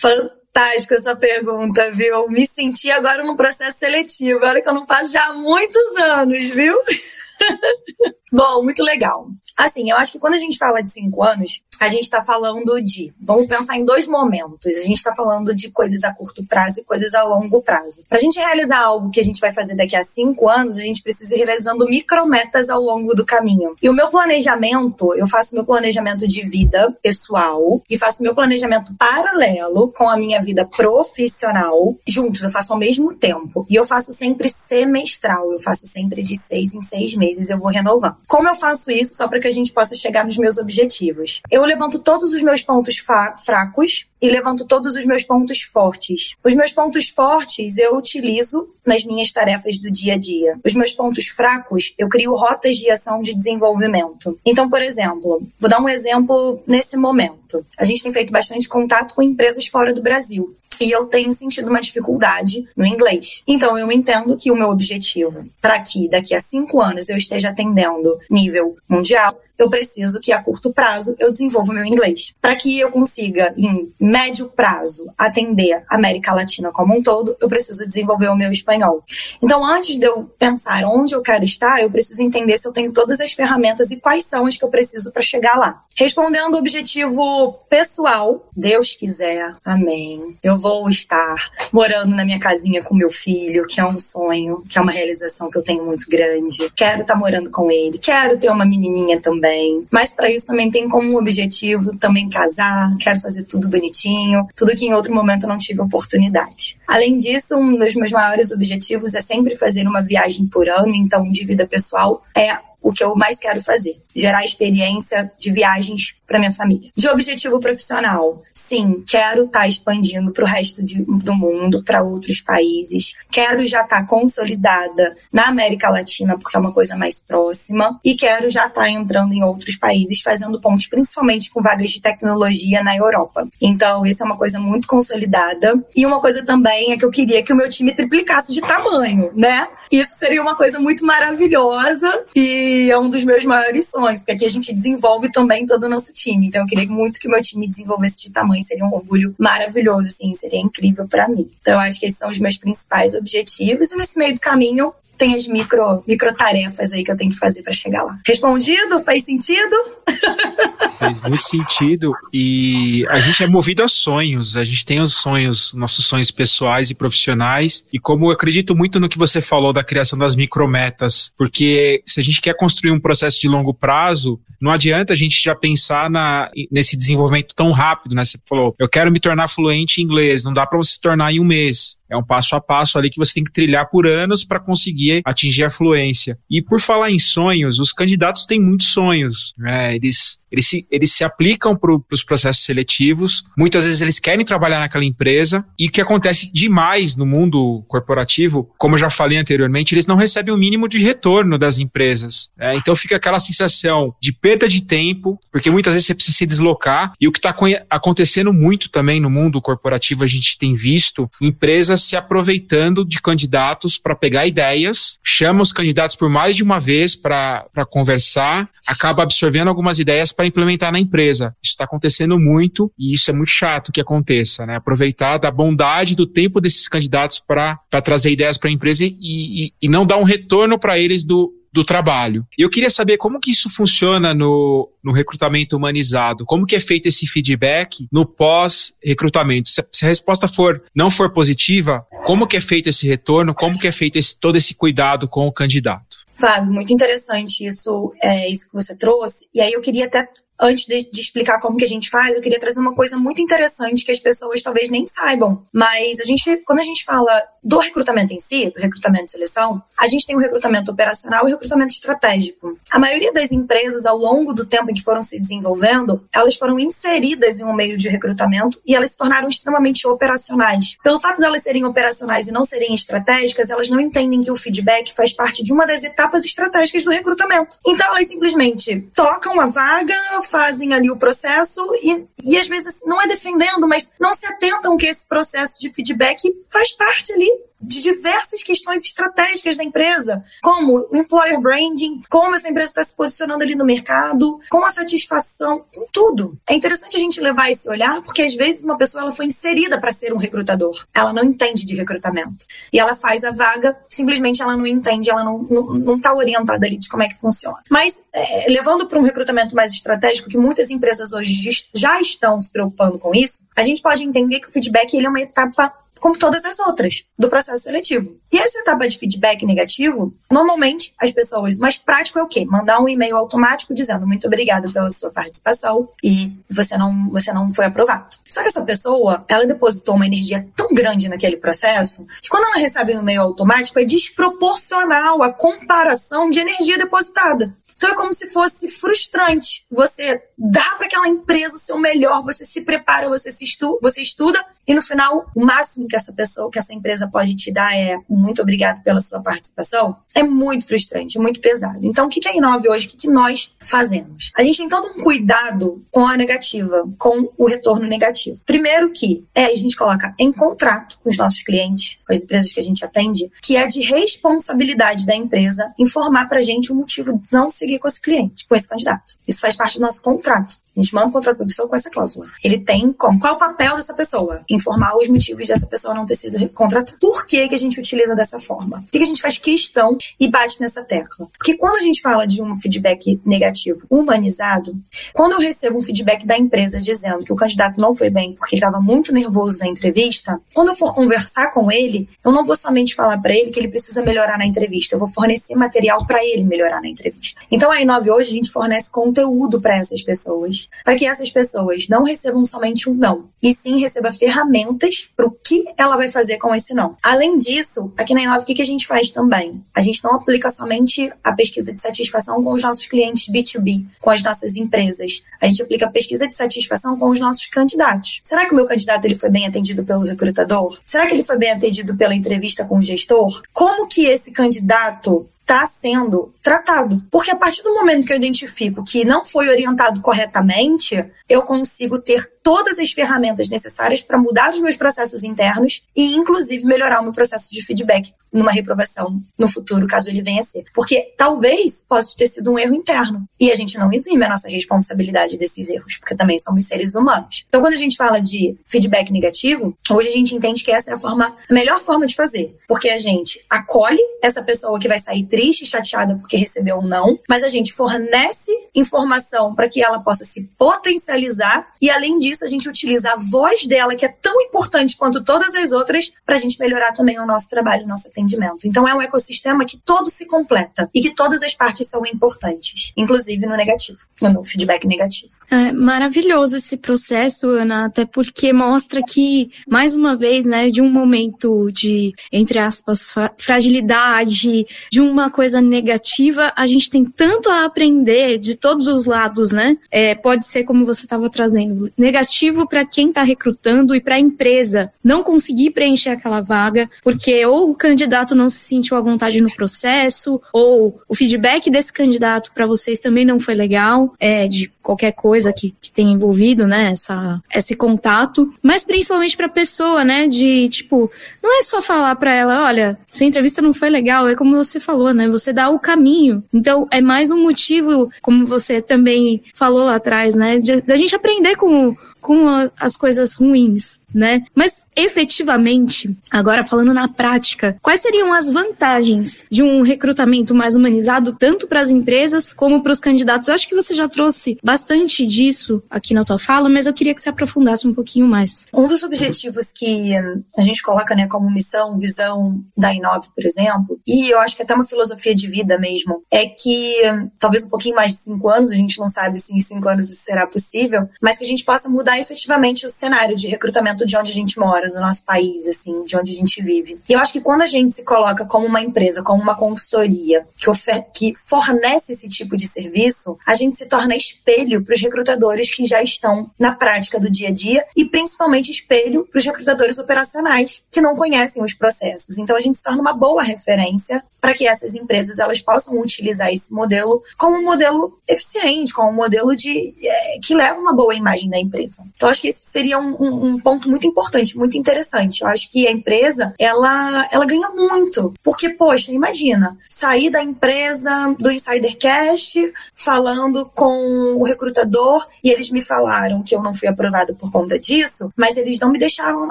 [0.00, 2.28] Fantástica essa pergunta, viu?
[2.28, 4.40] Me senti agora num processo seletivo.
[4.42, 6.74] Olha que eu não faço já há muitos anos, viu?
[8.32, 9.28] Bom, muito legal.
[9.56, 12.80] Assim, eu acho que quando a gente fala de cinco anos, a gente está falando
[12.80, 13.12] de.
[13.20, 14.66] Vamos pensar em dois momentos.
[14.66, 18.04] A gente está falando de coisas a curto prazo e coisas a longo prazo.
[18.08, 20.82] Para a gente realizar algo que a gente vai fazer daqui a cinco anos, a
[20.82, 23.74] gente precisa ir realizando micrometas ao longo do caminho.
[23.82, 28.94] E o meu planejamento, eu faço meu planejamento de vida pessoal e faço meu planejamento
[28.94, 31.96] paralelo com a minha vida profissional.
[32.06, 33.66] Juntos, eu faço ao mesmo tempo.
[33.68, 35.50] E eu faço sempre semestral.
[35.50, 37.50] Eu faço sempre de seis em seis meses.
[37.50, 38.19] Eu vou renovando.
[38.26, 41.40] Como eu faço isso só para que a gente possa chegar nos meus objetivos?
[41.50, 42.96] Eu levanto todos os meus pontos
[43.44, 46.34] fracos e levanto todos os meus pontos fortes.
[46.44, 50.58] Os meus pontos fortes eu utilizo nas minhas tarefas do dia a dia.
[50.64, 54.38] Os meus pontos fracos, eu crio rotas de ação de desenvolvimento.
[54.44, 57.64] Então, por exemplo, vou dar um exemplo nesse momento.
[57.78, 61.68] A gente tem feito bastante contato com empresas fora do Brasil e eu tenho sentido
[61.68, 63.42] uma dificuldade no inglês.
[63.46, 67.50] Então, eu entendo que o meu objetivo para que daqui a cinco anos eu esteja
[67.50, 72.34] atendendo nível mundial eu preciso que a curto prazo eu desenvolva meu inglês.
[72.40, 77.46] Para que eu consiga, em médio prazo, atender a América Latina como um todo, eu
[77.46, 79.04] preciso desenvolver o meu espanhol.
[79.42, 82.90] Então, antes de eu pensar onde eu quero estar, eu preciso entender se eu tenho
[82.90, 85.84] todas as ferramentas e quais são as que eu preciso para chegar lá.
[85.94, 90.38] Respondendo o objetivo pessoal, Deus quiser, amém.
[90.42, 91.36] Eu vou estar
[91.70, 95.50] morando na minha casinha com meu filho, que é um sonho, que é uma realização
[95.50, 96.70] que eu tenho muito grande.
[96.74, 99.86] Quero estar morando com ele, quero ter uma menininha também também.
[99.90, 104.86] Mas para isso também tem como objetivo também casar, quero fazer tudo bonitinho, tudo que
[104.86, 106.78] em outro momento não tive oportunidade.
[106.86, 111.28] Além disso, um dos meus maiores objetivos é sempre fazer uma viagem por ano, então
[111.28, 116.38] de vida pessoal é o que eu mais quero fazer, gerar experiência de viagens para
[116.38, 116.90] minha família.
[116.94, 122.02] De objetivo profissional, sim, quero estar tá expandindo para o resto de, do mundo, para
[122.02, 123.14] outros países.
[123.30, 127.98] Quero já estar tá consolidada na América Latina, porque é uma coisa mais próxima.
[128.04, 132.00] E quero já estar tá entrando em outros países, fazendo pontos, principalmente com vagas de
[132.00, 133.48] tecnologia na Europa.
[133.60, 135.74] Então, isso é uma coisa muito consolidada.
[135.96, 139.32] E uma coisa também é que eu queria que o meu time triplicasse de tamanho,
[139.34, 139.66] né?
[139.90, 144.44] Isso seria uma coisa muito maravilhosa e é um dos meus maiores sonhos, porque aqui
[144.44, 146.46] a gente desenvolve também todo o nosso time.
[146.46, 150.32] Então, eu queria muito que meu time desenvolvesse de tamanho seria um orgulho maravilhoso, assim,
[150.34, 151.50] seria incrível para mim.
[151.60, 153.90] Então, eu acho que esses são os meus principais objetivos.
[153.90, 157.36] E nesse meio do caminho, tem as micro, micro tarefas aí que eu tenho que
[157.36, 158.18] fazer para chegar lá.
[158.26, 158.98] Respondido?
[159.00, 159.76] Faz sentido?
[160.98, 162.12] Faz muito sentido.
[162.32, 164.56] E a gente é movido a sonhos.
[164.56, 167.86] A gente tem os sonhos, nossos sonhos pessoais e profissionais.
[167.92, 172.20] E como eu acredito muito no que você falou da criação das micrometas, porque se
[172.20, 176.10] a gente quer construir um processo de longo prazo, não adianta a gente já pensar
[176.10, 178.24] na, nesse desenvolvimento tão rápido, né?
[178.24, 181.32] Você falou, eu quero me tornar fluente em inglês, não dá para você se tornar
[181.32, 181.99] em um mês.
[182.10, 185.22] É um passo a passo ali que você tem que trilhar por anos para conseguir
[185.24, 186.38] atingir a fluência.
[186.50, 189.52] E por falar em sonhos, os candidatos têm muitos sonhos.
[189.56, 189.94] Né?
[189.94, 194.80] Eles eles se, eles se aplicam para os processos seletivos, muitas vezes eles querem trabalhar
[194.80, 199.94] naquela empresa, e o que acontece demais no mundo corporativo, como eu já falei anteriormente,
[199.94, 202.50] eles não recebem o mínimo de retorno das empresas.
[202.56, 202.74] Né?
[202.76, 207.12] Então fica aquela sensação de perda de tempo, porque muitas vezes você precisa se deslocar,
[207.20, 207.54] e o que está
[207.88, 213.98] acontecendo muito também no mundo corporativo, a gente tem visto empresas se aproveitando de candidatos
[213.98, 219.68] para pegar ideias, chama os candidatos por mais de uma vez para conversar, acaba absorvendo
[219.68, 221.54] algumas ideias para implementar na empresa.
[221.62, 224.76] Isso está acontecendo muito e isso é muito chato que aconteça, né?
[224.76, 229.72] Aproveitar da bondade do tempo desses candidatos para trazer ideias para a empresa e, e,
[229.82, 232.46] e não dar um retorno para eles do, do trabalho.
[232.58, 236.46] E eu queria saber como que isso funciona no, no recrutamento humanizado.
[236.46, 239.68] Como que é feito esse feedback no pós-recrutamento?
[239.68, 243.54] Se, se, a resposta for não for positiva, como que é feito esse retorno?
[243.54, 246.29] Como que é feito esse, todo esse cuidado com o candidato?
[246.40, 249.46] Fábio, muito interessante isso, é, isso que você trouxe.
[249.54, 250.28] E aí eu queria até
[250.60, 253.40] antes de, de, explicar como que a gente faz, eu queria trazer uma coisa muito
[253.40, 255.62] interessante que as pessoas talvez nem saibam.
[255.72, 259.82] Mas a gente, quando a gente fala do recrutamento em si, do recrutamento de seleção,
[259.98, 262.78] a gente tem o recrutamento operacional e o recrutamento estratégico.
[262.90, 266.78] A maioria das empresas, ao longo do tempo em que foram se desenvolvendo, elas foram
[266.78, 270.96] inseridas em um meio de recrutamento e elas se tornaram extremamente operacionais.
[271.02, 274.56] Pelo fato de elas serem operacionais e não serem estratégicas, elas não entendem que o
[274.56, 277.78] feedback faz parte de uma das etapas estratégicas do recrutamento.
[277.86, 283.20] Então elas simplesmente tocam a vaga, fazem ali o processo e, e às vezes não
[283.20, 286.40] é defendendo, mas não se atentam que esse processo de feedback
[286.70, 292.90] faz parte ali de diversas questões estratégicas da empresa, como employer branding, como essa empresa
[292.90, 296.58] está se posicionando ali no mercado, como a satisfação, com tudo.
[296.68, 299.98] É interessante a gente levar esse olhar, porque às vezes uma pessoa ela foi inserida
[299.98, 304.62] para ser um recrutador, ela não entende de recrutamento e ela faz a vaga, simplesmente
[304.62, 307.82] ela não entende, ela não não, não está orientada ali de como é que funciona.
[307.88, 312.70] Mas é, levando para um recrutamento mais estratégico, que muitas empresas hoje já estão se
[312.70, 316.38] preocupando com isso, a gente pode entender que o feedback ele é uma etapa como
[316.38, 318.36] todas as outras do processo seletivo.
[318.52, 322.64] E essa etapa de feedback negativo, normalmente as pessoas, mais prático é o quê?
[322.64, 327.72] Mandar um e-mail automático dizendo muito obrigada pela sua participação e você não, você não
[327.72, 328.36] foi aprovado.
[328.46, 332.76] Só que essa pessoa, ela depositou uma energia tão grande naquele processo que quando ela
[332.76, 337.74] recebe um e-mail automático é desproporcional à comparação de energia depositada.
[338.00, 339.84] Então é como se fosse frustrante.
[339.90, 344.22] Você dá para aquela empresa o seu melhor, você se prepara, você se estu você
[344.22, 344.58] estuda
[344.88, 348.16] e no final o máximo que essa pessoa, que essa empresa pode te dar é
[348.26, 350.16] muito obrigado pela sua participação.
[350.34, 351.98] É muito frustrante, é muito pesado.
[352.02, 353.06] Então o que é Inove hoje?
[353.06, 354.50] O que nós fazemos?
[354.56, 358.62] A gente tem todo um cuidado com a negativa, com o retorno negativo.
[358.64, 362.72] Primeiro que é a gente coloca em contrato com os nossos clientes, com as empresas
[362.72, 366.94] que a gente atende, que é de responsabilidade da empresa informar para a gente o
[366.94, 369.34] motivo de não seguir com esse cliente, com esse candidato.
[369.46, 370.76] Isso faz parte do nosso contrato.
[371.00, 372.46] A gente manda um contrato pra pessoa com essa cláusula.
[372.62, 373.40] Ele tem como?
[373.40, 374.62] Qual é o papel dessa pessoa?
[374.68, 377.16] Informar os motivos dessa pessoa não ter sido contratada.
[377.18, 379.02] Por que, que a gente utiliza dessa forma?
[379.02, 381.48] Por que, que a gente faz questão e bate nessa tecla?
[381.56, 384.94] Porque quando a gente fala de um feedback negativo humanizado,
[385.32, 388.74] quando eu recebo um feedback da empresa dizendo que o candidato não foi bem porque
[388.74, 392.76] ele estava muito nervoso na entrevista, quando eu for conversar com ele, eu não vou
[392.76, 396.44] somente falar para ele que ele precisa melhorar na entrevista, eu vou fornecer material para
[396.44, 397.60] ele melhorar na entrevista.
[397.70, 402.08] Então a Inove hoje a gente fornece conteúdo para essas pessoas, para que essas pessoas
[402.08, 406.58] não recebam somente um não, e sim receba ferramentas para o que ela vai fazer
[406.58, 407.16] com esse não.
[407.22, 409.82] Além disso, aqui na Inove o que, a gente faz também?
[409.94, 414.30] A gente não aplica somente a pesquisa de satisfação com os nossos clientes B2B, com
[414.30, 415.42] as nossas empresas.
[415.60, 418.40] A gente aplica a pesquisa de satisfação com os nossos candidatos.
[418.44, 420.98] Será que o meu candidato ele foi bem atendido pelo recrutador?
[421.04, 423.62] Será que ele foi bem atendido pela entrevista com o gestor?
[423.72, 427.24] Como que esse candidato está sendo tratado.
[427.30, 432.18] Porque a partir do momento que eu identifico que não foi orientado corretamente, eu consigo
[432.18, 437.24] ter todas as ferramentas necessárias para mudar os meus processos internos e, inclusive, melhorar o
[437.24, 440.84] meu processo de feedback numa reprovação no futuro, caso ele venha a ser.
[440.92, 443.44] Porque talvez possa ter sido um erro interno.
[443.58, 447.64] E a gente não exime a nossa responsabilidade desses erros, porque também somos seres humanos.
[447.68, 451.14] Então, quando a gente fala de feedback negativo, hoje a gente entende que essa é
[451.14, 452.76] a forma, a melhor forma de fazer.
[452.86, 457.38] Porque a gente acolhe essa pessoa que vai sair triste, chateada porque recebeu um não,
[457.48, 462.68] mas a gente fornece informação para que ela possa se potencializar e, além disso, a
[462.68, 466.58] gente utiliza a voz dela, que é tão importante quanto todas as outras, para a
[466.58, 468.86] gente melhorar também o nosso trabalho, o nosso atendimento.
[468.86, 473.12] Então, é um ecossistema que todo se completa e que todas as partes são importantes,
[473.16, 475.52] inclusive no negativo, no feedback negativo.
[475.70, 481.10] É maravilhoso esse processo, Ana, até porque mostra que, mais uma vez, né, de um
[481.10, 488.58] momento de, entre aspas, fragilidade, de uma coisa negativa, a gente tem tanto a aprender
[488.58, 489.96] de todos os lados, né?
[490.10, 494.40] É, pode ser como você estava trazendo, negativo para quem está recrutando e para a
[494.40, 499.60] empresa não conseguir preencher aquela vaga, porque ou o candidato não se sentiu à vontade
[499.60, 504.90] no processo, ou o feedback desse candidato para vocês também não foi legal, é, de
[505.02, 510.24] qualquer coisa que, que tenha envolvido, né, essa, esse contato, mas principalmente para a pessoa,
[510.24, 511.30] né, de tipo,
[511.62, 515.00] não é só falar para ela, olha, sua entrevista não foi legal, é como você
[515.00, 516.62] falou, né, você dá o caminho.
[516.72, 520.78] Então, é mais um motivo, como você também falou lá atrás, né?
[521.06, 522.66] Da gente aprender com, com
[522.98, 524.62] as coisas ruins né?
[524.74, 531.54] Mas efetivamente, agora falando na prática, quais seriam as vantagens de um recrutamento mais humanizado
[531.58, 533.68] tanto para as empresas como para os candidatos?
[533.68, 537.34] Eu acho que você já trouxe bastante disso aqui na tua fala, mas eu queria
[537.34, 538.86] que você aprofundasse um pouquinho mais.
[538.94, 540.34] Um dos objetivos que
[540.76, 544.82] a gente coloca, né, como missão, visão da Inove, por exemplo, e eu acho que
[544.82, 547.14] até uma filosofia de vida mesmo, é que
[547.58, 550.30] talvez um pouquinho mais de cinco anos, a gente não sabe se em cinco anos
[550.30, 554.36] isso será possível, mas que a gente possa mudar efetivamente o cenário de recrutamento de
[554.36, 557.20] onde a gente mora, do nosso país, assim, de onde a gente vive.
[557.28, 560.66] E eu acho que quando a gente se coloca como uma empresa, como uma consultoria
[560.76, 560.90] que,
[561.32, 566.04] que fornece esse tipo de serviço, a gente se torna espelho para os recrutadores que
[566.04, 571.04] já estão na prática do dia a dia e principalmente espelho para os recrutadores operacionais
[571.10, 572.58] que não conhecem os processos.
[572.58, 576.72] Então a gente se torna uma boa referência para que essas empresas elas possam utilizar
[576.72, 581.34] esse modelo como um modelo eficiente, como um modelo de é, que leva uma boa
[581.34, 582.19] imagem da empresa.
[582.34, 585.62] Então acho que esse seria um, um, um ponto muito importante, muito interessante.
[585.62, 588.54] Eu acho que a empresa, ela, ela ganha muito.
[588.62, 592.74] Porque, poxa, imagina, sair da empresa, do Insider Cash,
[593.14, 597.98] falando com o recrutador, e eles me falaram que eu não fui aprovada por conta
[597.98, 599.68] disso, mas eles não me deixaram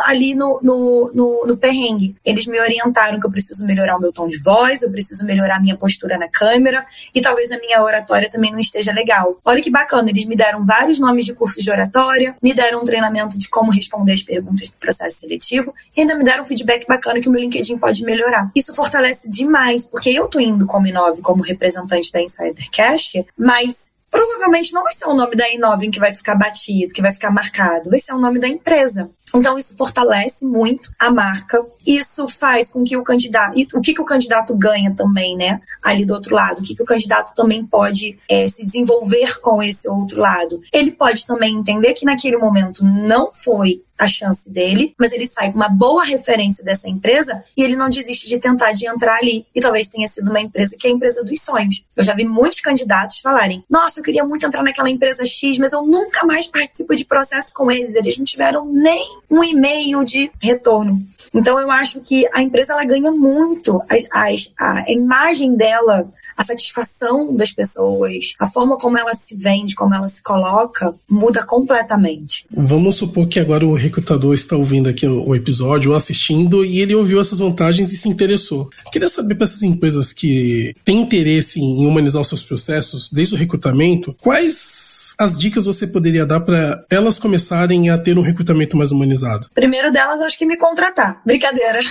[0.02, 2.16] ali no, no, no, no perrengue.
[2.24, 5.58] Eles me orientaram que eu preciso melhorar o meu tom de voz, eu preciso melhorar
[5.58, 9.40] a minha postura na câmera, e talvez a minha oratória também não esteja legal.
[9.44, 12.84] Olha que bacana, eles me deram vários nomes de cursos de oratória, me deram um
[12.84, 16.86] treinamento de como responder as perguntas do processo seletivo e ainda me deram um feedback
[16.88, 18.52] bacana que o meu LinkedIn pode melhorar.
[18.56, 23.89] Isso fortalece demais, porque eu tô indo como Inove como representante da Insider Cash, mas
[24.10, 27.32] provavelmente não vai ser o nome da Inove que vai ficar batido, que vai ficar
[27.32, 29.10] marcado, vai ser o nome da empresa.
[29.36, 31.64] Então, isso fortalece muito a marca.
[31.86, 33.56] Isso faz com que o candidato.
[33.74, 35.62] O que, que o candidato ganha também, né?
[35.84, 36.60] Ali do outro lado.
[36.60, 40.62] O que, que o candidato também pode é, se desenvolver com esse outro lado.
[40.74, 45.52] Ele pode também entender que naquele momento não foi a chance dele, mas ele sai
[45.52, 49.46] com uma boa referência dessa empresa e ele não desiste de tentar de entrar ali.
[49.54, 51.84] E talvez tenha sido uma empresa que é a empresa dos sonhos.
[51.96, 55.74] Eu já vi muitos candidatos falarem: Nossa, eu queria muito entrar naquela empresa X, mas
[55.74, 57.96] eu nunca mais participo de processo com eles.
[57.96, 61.06] Eles não tiveram nem um e-mail de retorno.
[61.34, 66.10] Então eu acho que a empresa ela ganha muito, a, a, a imagem dela
[66.40, 71.46] a satisfação das pessoas, a forma como ela se vende, como ela se coloca, muda
[71.46, 72.46] completamente.
[72.50, 77.20] Vamos supor que agora o recrutador está ouvindo aqui o episódio, assistindo, e ele ouviu
[77.20, 78.70] essas vantagens e se interessou.
[78.90, 83.38] Queria saber para essas empresas que têm interesse em humanizar os seus processos, desde o
[83.38, 88.92] recrutamento, quais as dicas você poderia dar para elas começarem a ter um recrutamento mais
[88.92, 89.50] humanizado?
[89.54, 91.22] Primeiro delas, acho que me contratar.
[91.26, 91.80] Brincadeira.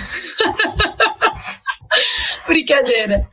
[2.47, 3.27] Brincadeira.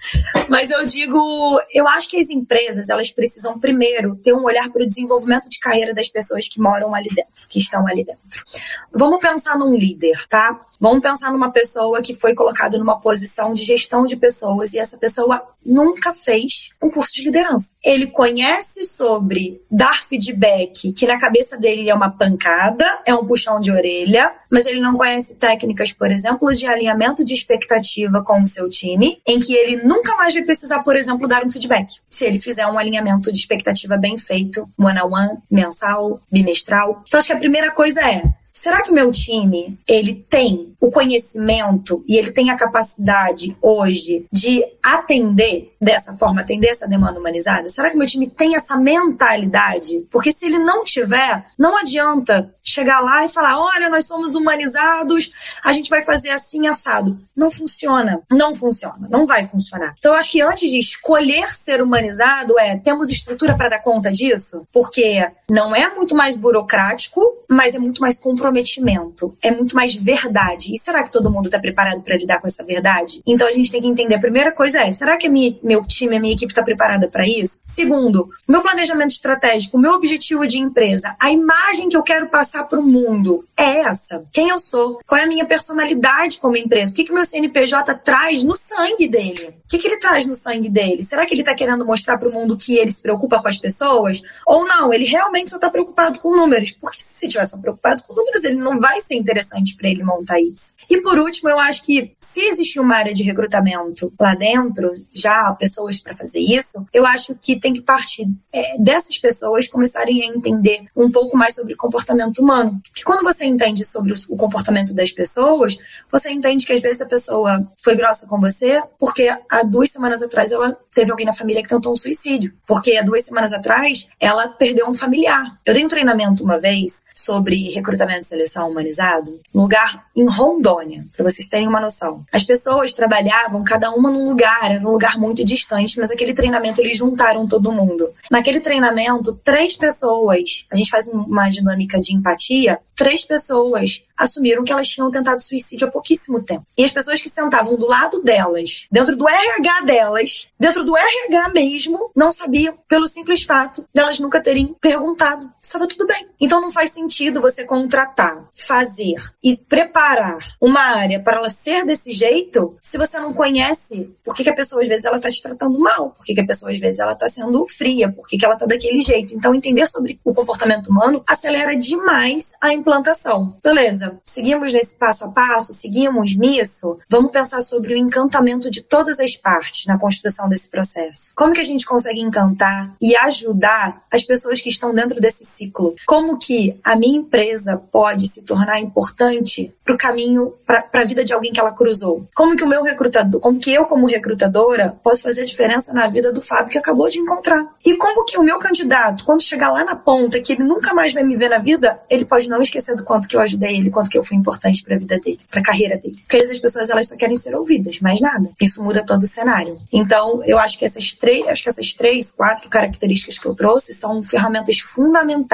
[0.49, 4.83] Mas eu digo, eu acho que as empresas, elas precisam primeiro ter um olhar para
[4.83, 8.45] o desenvolvimento de carreira das pessoas que moram ali dentro, que estão ali dentro.
[8.93, 10.61] Vamos pensar num líder, tá?
[10.81, 14.99] Vamos pensar numa pessoa que foi colocada numa posição de gestão de pessoas e essa
[14.99, 17.75] pessoa nunca fez um curso de liderança.
[17.85, 23.59] Ele conhece sobre dar feedback, que na cabeça dele é uma pancada, é um puxão
[23.59, 28.47] de orelha, mas ele não conhece técnicas, por exemplo, de alinhamento de expectativa com o
[28.47, 31.95] seu time, em que ele nunca mais vai precisar, por exemplo, dar um feedback.
[32.09, 37.03] Se ele fizer um alinhamento de expectativa bem feito, one on one, mensal, bimestral.
[37.07, 38.23] Então acho que a primeira coisa é
[38.57, 44.27] será que o meu time ele tem o conhecimento e ele tem a capacidade hoje
[44.33, 47.69] de atender dessa forma, atender essa demanda humanizada?
[47.69, 50.07] Será que meu time tem essa mentalidade?
[50.11, 55.31] Porque se ele não tiver, não adianta chegar lá e falar: olha, nós somos humanizados,
[55.63, 57.19] a gente vai fazer assim assado.
[57.37, 58.23] Não funciona.
[58.31, 59.07] Não funciona.
[59.11, 59.95] Não vai funcionar.
[59.99, 64.11] Então, eu acho que antes de escolher ser humanizado, é temos estrutura para dar conta
[64.11, 64.67] disso?
[64.73, 69.37] Porque não é muito mais burocrático, mas é muito mais comprometimento.
[69.43, 70.73] É muito mais verdade.
[70.73, 73.21] E será que todo mundo está preparado para lidar com essa verdade?
[73.27, 74.15] Então, a gente tem que entender.
[74.15, 77.27] A primeira coisa é: será que minha, meu time, a minha equipe está preparada para
[77.27, 77.59] isso?
[77.65, 82.79] Segundo, meu planejamento estratégico, meu objetivo de empresa, a imagem que eu quero passar para
[82.79, 84.25] o mundo é essa.
[84.33, 85.01] Quem eu sou?
[85.07, 86.93] Qual é a minha personalidade como empresa?
[86.93, 89.55] O que, que meu CNPJ traz no sangue dele?
[89.67, 91.03] O que, que ele traz no sangue dele?
[91.03, 93.59] Será que ele está querendo mostrar para o mundo que ele se preocupa com as
[93.59, 94.23] pessoas?
[94.47, 96.71] Ou não, ele realmente só está preocupado com números?
[96.71, 100.41] Porque se tivesse só preocupado com números, ele não vai ser interessante para ele montar
[100.41, 100.75] isso.
[100.89, 105.53] E por último, eu acho que se existe uma área de recrutamento lá dentro, já
[105.55, 110.27] pessoas para fazer isso, eu acho que tem que partir é, dessas pessoas começarem a
[110.27, 112.81] entender um pouco mais sobre comportamento humano.
[112.95, 115.77] Que quando você entende sobre o comportamento das pessoas,
[116.11, 120.23] você entende que às vezes a pessoa foi grossa com você porque há duas semanas
[120.23, 122.53] atrás ela teve alguém na família que tentou um suicídio.
[122.67, 125.59] Porque há duas semanas atrás ela perdeu um familiar.
[125.65, 131.25] Eu dei um treinamento uma vez sobre recrutamento seleção humanizado, um lugar em Rondônia, para
[131.29, 132.25] vocês terem uma noção.
[132.33, 136.81] As pessoas trabalhavam cada uma num lugar, era um lugar muito distante, mas aquele treinamento
[136.81, 138.13] eles juntaram todo mundo.
[138.31, 144.73] Naquele treinamento, três pessoas, a gente faz uma dinâmica de empatia, três pessoas assumiram que
[144.73, 146.67] elas tinham tentado suicídio há pouquíssimo tempo.
[146.77, 151.51] E as pessoas que sentavam do lado delas, dentro do RH delas, dentro do RH
[151.51, 156.29] mesmo, não sabiam, pelo simples fato delas nunca terem perguntado estava tudo bem.
[156.41, 162.13] Então não faz sentido você contratar, fazer e preparar uma área para ela ser desse
[162.13, 165.43] jeito se você não conhece por que, que a pessoa às vezes ela está te
[165.43, 168.37] tratando mal, por que, que a pessoa às vezes ela está sendo fria, por que,
[168.37, 169.35] que ela está daquele jeito.
[169.35, 173.57] Então entender sobre o comportamento humano acelera demais a implantação.
[173.63, 174.21] Beleza?
[174.37, 179.35] seguimos nesse passo a passo, seguimos nisso, vamos pensar sobre o encantamento de todas as
[179.35, 181.33] partes na construção desse processo.
[181.35, 185.95] Como que a gente consegue encantar e ajudar as pessoas que estão dentro desse ciclo?
[186.07, 191.25] Como que a minha empresa pode se tornar importante para o caminho, para a vida
[191.25, 192.29] de alguém que ela cruzou?
[192.35, 196.33] Como que o meu recrutador, como que eu como recrutadora posso fazer diferença na vida
[196.33, 197.65] do Fábio que acabou de encontrar?
[197.85, 201.13] E como que o meu candidato, quando chegar lá na ponta, que ele nunca mais
[201.13, 203.91] vai me ver na vida, ele pode não esquecer do quanto que eu ajudei ele,
[203.91, 206.19] quanto que eu fui importante para a vida dele, para a carreira dele.
[206.21, 208.51] Porque as pessoas elas só querem ser ouvidas, mais nada.
[208.61, 209.77] Isso muda todo o cenário.
[209.93, 213.93] Então, eu acho que essas três, acho que essas três, quatro características que eu trouxe
[213.93, 215.46] são ferramentas fundamentais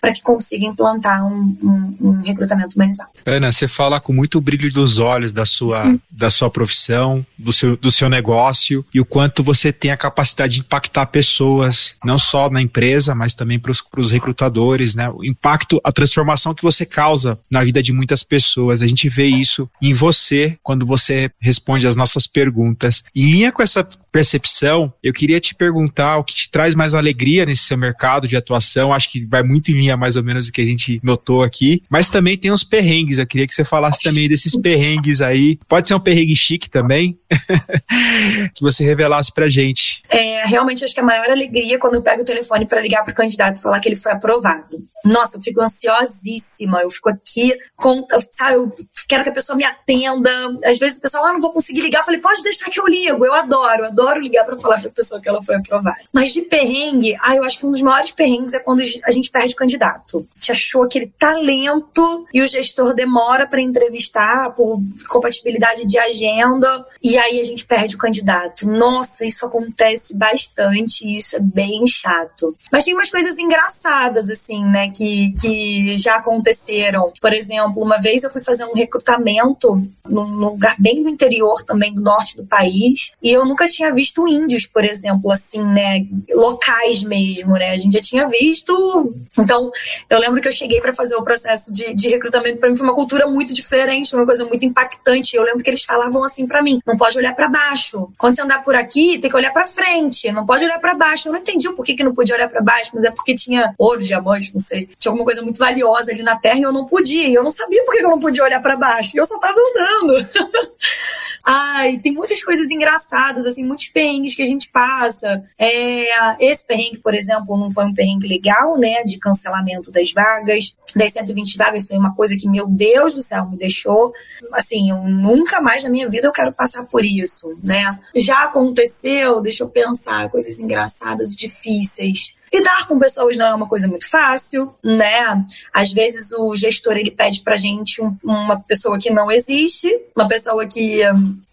[0.00, 3.10] para que consiga implantar um, um, um, recrutamento humanizado.
[3.24, 5.98] Ana, você fala com muito brilho dos olhos da sua, hum.
[6.10, 10.54] da sua profissão, do seu, do seu negócio e o quanto você tem a capacidade
[10.54, 15.08] de impactar pessoas, não só na empresa, mas também para os recrutadores, né?
[15.08, 18.82] O impacto, a transformação que você causa na vida de muitas pessoas.
[18.82, 23.04] A gente vê isso em você quando você responde as nossas perguntas.
[23.14, 27.44] Em linha com essa percepção, eu queria te perguntar o que te traz mais alegria
[27.44, 28.94] nesse seu mercado de atuação.
[28.94, 31.82] Acho que vai muito em linha mais ou menos do que a gente notou aqui.
[31.88, 33.18] Mas também tem uns perrengues.
[33.18, 35.58] Eu queria que você falasse também desses perrengues aí.
[35.68, 37.18] Pode ser um perrengue chique também,
[38.54, 40.02] que você revelasse pra gente.
[40.08, 43.02] É, realmente acho que a maior alegria é quando eu pego o telefone para ligar
[43.04, 44.78] pro candidato e falar que ele foi aprovado.
[45.06, 46.80] Nossa, eu fico ansiosíssima.
[46.82, 48.72] Eu fico aqui, com, sabe, eu
[49.08, 50.30] quero que a pessoa me atenda.
[50.64, 52.00] Às vezes o pessoal, ah, não vou conseguir ligar.
[52.00, 53.24] Eu falei, pode deixar que eu ligo.
[53.24, 55.96] Eu adoro, eu adoro ligar para falar pra pessoa que ela foi aprovada.
[56.12, 59.30] Mas de perrengue, ah, eu acho que um dos maiores perrengues é quando a gente
[59.30, 60.26] perde o candidato.
[60.32, 66.86] A gente achou aquele talento e o gestor demora para entrevistar por compatibilidade de agenda
[67.02, 68.68] e aí a gente perde o candidato.
[68.68, 72.56] Nossa, isso acontece bastante e isso é bem chato.
[72.70, 77.12] Mas tem umas coisas engraçadas, assim, né, que, que já aconteceram.
[77.20, 81.92] Por exemplo, uma vez eu fui fazer um recrutamento num lugar bem do interior também,
[81.92, 87.02] do norte do país, e eu nunca tinha visto índios, por exemplo, assim, né, locais
[87.02, 87.70] mesmo, né?
[87.70, 89.05] A gente já tinha visto.
[89.38, 89.70] Então,
[90.08, 92.86] eu lembro que eu cheguei para fazer o processo de, de recrutamento, para mim foi
[92.86, 95.36] uma cultura muito diferente, uma coisa muito impactante.
[95.36, 98.10] Eu lembro que eles falavam assim para mim: não pode olhar para baixo.
[98.18, 101.28] Quando você andar por aqui, tem que olhar para frente, não pode olhar para baixo.
[101.28, 103.74] Eu não entendi o porquê que não podia olhar para baixo, mas é porque tinha
[103.78, 104.88] ouro, diamante, não sei.
[104.98, 107.28] Tinha alguma coisa muito valiosa ali na terra e eu não podia.
[107.28, 109.12] E eu não sabia por que eu não podia olhar para baixo.
[109.14, 110.26] E eu só tava andando.
[111.48, 115.44] Ai, tem muitas coisas engraçadas, assim, muitos perrengues que a gente passa.
[115.56, 120.76] É, esse perrengue, por exemplo, não foi um perrengue legal, né, de cancelamento das vagas.
[120.94, 124.12] Das 120 vagas foi uma coisa que, meu Deus do céu, me deixou,
[124.52, 127.98] assim, eu nunca mais na minha vida eu quero passar por isso, né.
[128.14, 132.34] Já aconteceu, deixa eu pensar, coisas engraçadas e difíceis.
[132.52, 135.44] Lidar com pessoas não é uma coisa muito fácil, né?
[135.74, 140.28] Às vezes o gestor ele pede pra gente um, uma pessoa que não existe, uma
[140.28, 141.02] pessoa que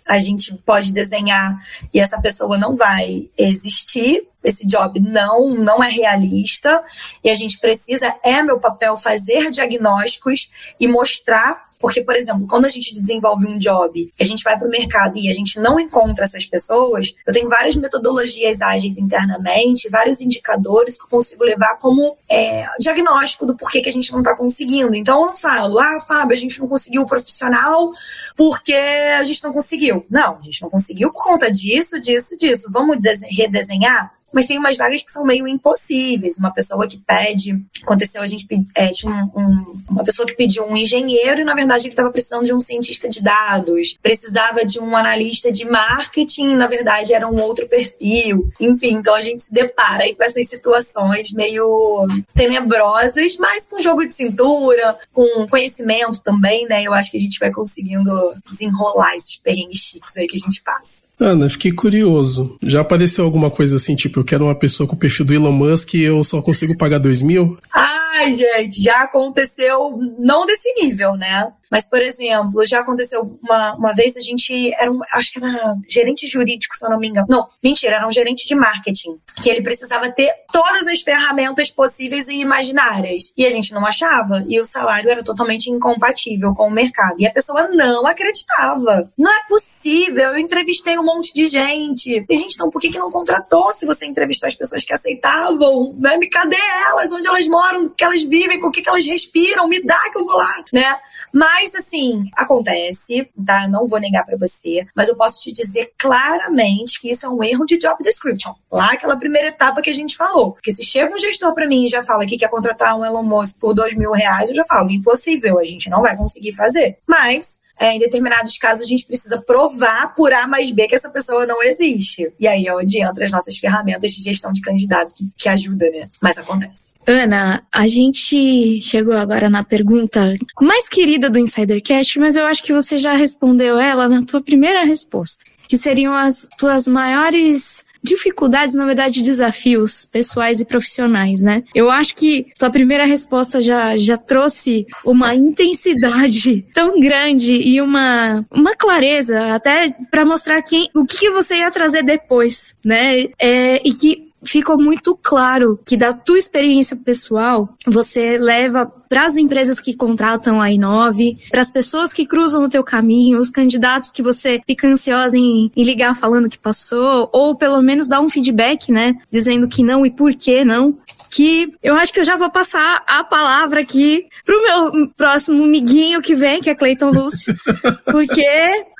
[0.07, 1.57] a gente pode desenhar
[1.93, 4.27] e essa pessoa não vai existir.
[4.43, 6.83] Esse job não não é realista
[7.23, 10.49] e a gente precisa é meu papel fazer diagnósticos
[10.79, 14.65] e mostrar porque, por exemplo, quando a gente desenvolve um job, a gente vai para
[14.65, 19.89] o mercado e a gente não encontra essas pessoas, eu tenho várias metodologias ágeis internamente,
[19.89, 24.19] vários indicadores que eu consigo levar como é, diagnóstico do porquê que a gente não
[24.19, 24.95] está conseguindo.
[24.95, 27.91] Então, eu não falo, ah, Fábio, a gente não conseguiu o profissional
[28.37, 30.05] porque a gente não conseguiu.
[30.09, 32.69] Não, a gente não conseguiu por conta disso, disso, disso.
[32.71, 32.97] Vamos
[33.29, 34.13] redesenhar?
[34.33, 36.37] Mas tem umas vagas que são meio impossíveis.
[36.39, 37.63] Uma pessoa que pede.
[37.83, 41.53] Aconteceu, a gente é, tinha um, um, uma pessoa que pediu um engenheiro e, na
[41.53, 43.97] verdade, ele estava precisando de um cientista de dados.
[44.01, 48.49] Precisava de um analista de marketing, na verdade, era um outro perfil.
[48.59, 54.05] Enfim, então a gente se depara aí com essas situações meio tenebrosas, mas com jogo
[54.05, 56.83] de cintura, com conhecimento também, né?
[56.83, 58.11] Eu acho que a gente vai conseguindo
[58.49, 61.12] desenrolar esses perrengues chiques aí que a gente passa.
[61.19, 62.57] Ana, fiquei curioso.
[62.61, 65.51] Já apareceu alguma coisa assim, tipo, eu quero uma pessoa com o perfil do Elon
[65.51, 67.57] Musk e eu só consigo pagar dois mil?
[67.71, 71.51] Ai, gente, já aconteceu, não desse nível, né?
[71.73, 75.75] Mas, por exemplo, já aconteceu uma, uma vez a gente era um, acho que era
[75.89, 77.25] gerente jurídico, se eu não me engano.
[77.27, 79.17] Não, mentira, era um gerente de marketing.
[79.41, 83.33] Que ele precisava ter todas as ferramentas possíveis e imaginárias.
[83.35, 84.45] E a gente não achava.
[84.47, 87.15] E o salário era totalmente incompatível com o mercado.
[87.17, 89.11] E a pessoa não acreditava.
[89.17, 90.33] Não é possível.
[90.33, 92.25] Eu entrevistei monte de gente.
[92.29, 95.93] E, gente, então por que, que não contratou se você entrevistou as pessoas que aceitavam?
[95.97, 96.17] Né?
[96.17, 96.57] Me cadê
[96.89, 97.11] elas?
[97.11, 97.83] Onde elas moram?
[97.83, 98.59] O que elas vivem?
[98.59, 99.67] Com o que, que elas respiram?
[99.67, 100.95] Me dá que eu vou lá, né?
[101.31, 103.67] Mas, assim, acontece, tá?
[103.67, 107.43] Não vou negar para você, mas eu posso te dizer claramente que isso é um
[107.43, 108.53] erro de job description.
[108.71, 110.53] Lá, aquela primeira etapa que a gente falou.
[110.53, 113.23] Porque se chega um gestor para mim e já fala que quer contratar um Elon
[113.23, 116.97] Musk por dois mil reais, eu já falo, impossível, a gente não vai conseguir fazer.
[117.07, 121.09] Mas é, em determinados casos a gente precisa provar por A mais B que essa
[121.09, 122.31] pessoa não existe.
[122.39, 125.89] E aí é onde entra as nossas ferramentas de gestão de candidato que, que ajuda,
[125.91, 126.09] né?
[126.21, 126.93] Mas acontece.
[127.05, 132.73] Ana, a gente chegou agora na pergunta mais querida do Insidercast, mas eu acho que
[132.73, 138.85] você já respondeu ela na tua primeira resposta, que seriam as tuas maiores dificuldades, na
[138.85, 141.63] verdade, desafios pessoais e profissionais, né?
[141.73, 148.45] Eu acho que tua primeira resposta já, já trouxe uma intensidade tão grande e uma,
[148.51, 153.27] uma clareza até para mostrar quem, o que você ia trazer depois, né?
[153.39, 159.37] É, e que ficou muito claro que da tua experiência pessoal, você leva para as
[159.37, 164.11] empresas que contratam a Inove, para as pessoas que cruzam o teu caminho, os candidatos
[164.11, 168.29] que você fica ansiosa em, em, ligar falando que passou, ou pelo menos dar um
[168.29, 170.97] feedback, né, dizendo que não e por que não.
[171.29, 176.21] Que eu acho que eu já vou passar a palavra aqui pro meu próximo miguinho
[176.21, 177.55] que vem, que é Cleiton Lúcio,
[178.05, 178.47] porque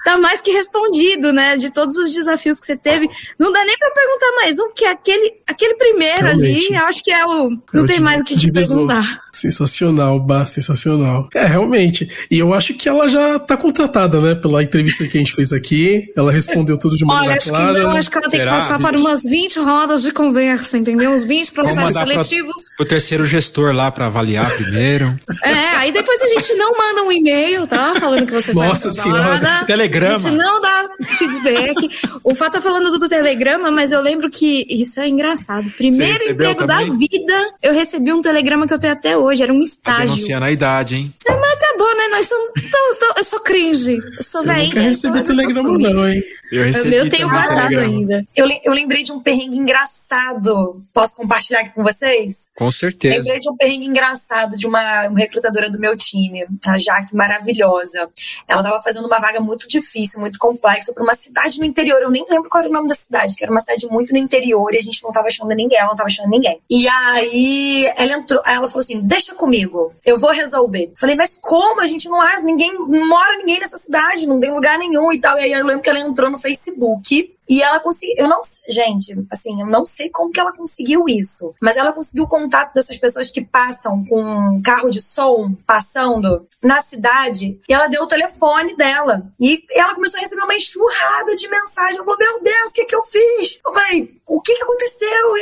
[0.04, 1.58] tá mais que respondido, né?
[1.58, 3.10] De todos os desafios que você teve.
[3.39, 6.68] Não dá nem para perguntar mais um, que aquele, aquele primeiro Realmente.
[6.68, 7.49] ali, eu acho que é o.
[7.74, 9.22] Não é tem mais o que te perguntar.
[9.32, 11.28] Sensacional, Bah, sensacional.
[11.34, 12.08] É, realmente.
[12.30, 14.36] E eu acho que ela já tá contratada, né?
[14.36, 16.12] Pela entrevista que a gente fez aqui.
[16.16, 17.74] Ela respondeu tudo de maneira Olha, acho clara.
[17.74, 18.51] Que eu acho que ela Será?
[18.51, 21.12] tem que passar para umas 20 rodas de conversa, entendeu?
[21.12, 22.54] Uns 20 processos seletivos.
[22.78, 25.18] Pra, o terceiro gestor lá para avaliar primeiro.
[25.43, 27.95] É, aí depois a gente não manda um e-mail, tá?
[27.99, 29.64] Falando que você Nossa senhora.
[29.94, 30.20] Telegrama.
[30.20, 31.89] Gente não dá feedback.
[32.24, 35.70] o Fá tá falando do, do telegrama, mas eu lembro que isso é engraçado.
[35.72, 36.89] Primeiro emprego também?
[36.89, 39.44] da vida, eu recebi um telegrama que eu tenho até hoje.
[39.44, 40.00] Era um estágio.
[40.00, 41.14] Tá denunciando a idade, hein?
[41.26, 42.08] É, mas tá bom, né?
[42.12, 42.50] Nós somos.
[42.72, 43.98] Tô, tô, eu sou cringe.
[44.18, 44.64] Eu sou velhinha.
[44.64, 46.24] Eu nunca recebi então telegrama, não, hein?
[46.52, 46.96] Eu recebi.
[46.96, 48.26] Eu tenho guardado ainda.
[48.36, 50.84] Eu, eu lembrei de um perrengue engraçado.
[50.94, 52.50] Posso compartilhar aqui com vocês?
[52.56, 53.16] Com certeza.
[53.16, 58.10] Lembrei de um perrengue engraçado de uma, uma recrutadora do meu time, a Jaque, maravilhosa.
[58.48, 59.83] Ela estava fazendo uma vaga muito difícil,
[60.20, 62.02] muito complexa, para uma cidade no interior.
[62.02, 64.20] Eu nem lembro qual era o nome da cidade, que era uma cidade muito no
[64.20, 66.60] interior e a gente não estava achando ninguém, ela não estava achando ninguém.
[66.70, 70.92] E aí ela entrou, ela falou assim: deixa comigo, eu vou resolver.
[70.96, 71.82] Falei, mas como?
[71.82, 75.20] A gente não acha, ninguém, não mora ninguém nessa cidade, não tem lugar nenhum e
[75.20, 75.38] tal.
[75.38, 78.16] E aí eu lembro que ela entrou no Facebook e ela conseguiu.
[78.18, 78.39] Eu não.
[78.68, 81.54] Gente, assim, eu não sei como que ela conseguiu isso.
[81.62, 86.48] Mas ela conseguiu o contato dessas pessoas que passam com um carro de som passando
[86.62, 87.60] na cidade.
[87.68, 89.30] E ela deu o telefone dela.
[89.39, 91.96] E ela começou a receber uma enxurrada de mensagem.
[91.96, 93.60] Ela falou: Meu Deus, o que, que eu fiz?
[93.66, 95.34] Eu falei: O que, que aconteceu?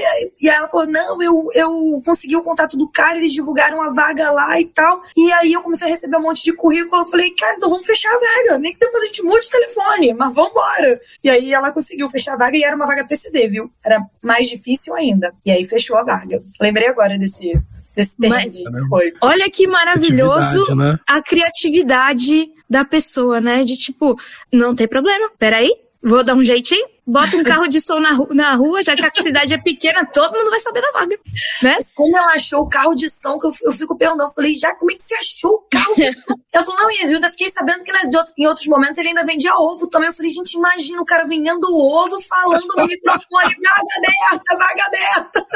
[0.42, 4.32] E ela falou: Não, eu, eu consegui o contato do cara, eles divulgaram a vaga
[4.32, 5.04] lá e tal.
[5.16, 7.04] E aí eu comecei a receber um monte de currículo.
[7.04, 8.58] Eu falei: Cara, então vamos fechar a vaga.
[8.58, 11.00] Nem que depois a gente mude o telefone, mas vamos embora.
[11.24, 13.72] E aí ela conseguiu conseguiu fechar a vaga e era uma vaga PCD, viu?
[13.84, 15.34] Era mais difícil ainda.
[15.46, 16.42] E aí fechou a vaga.
[16.60, 17.60] Lembrei agora desse,
[17.96, 18.54] desse Mas,
[18.90, 19.14] foi.
[19.22, 20.98] Olha que maravilhoso né?
[21.08, 23.62] a criatividade da pessoa, né?
[23.62, 24.16] De tipo,
[24.52, 25.72] não tem problema, peraí,
[26.04, 29.06] vou dar um jeitinho, bota um carro de som na, ru na rua, já que
[29.06, 31.18] a cidade é pequena, todo mundo vai saber da vaga.
[31.62, 31.78] Né?
[31.94, 34.74] Como ela achou o carro de som, que eu, eu fico perguntando, eu falei, já
[34.76, 36.34] como é que você achou o carro de som?
[36.52, 39.54] ela falou, não, eu ainda fiquei sabendo que nas, em outros momentos ele ainda vendia
[39.56, 40.10] ovo também.
[40.10, 45.48] Eu falei, gente, imagina o cara vendendo ovo, falando no microfone, vaga aberta, vaga aberta.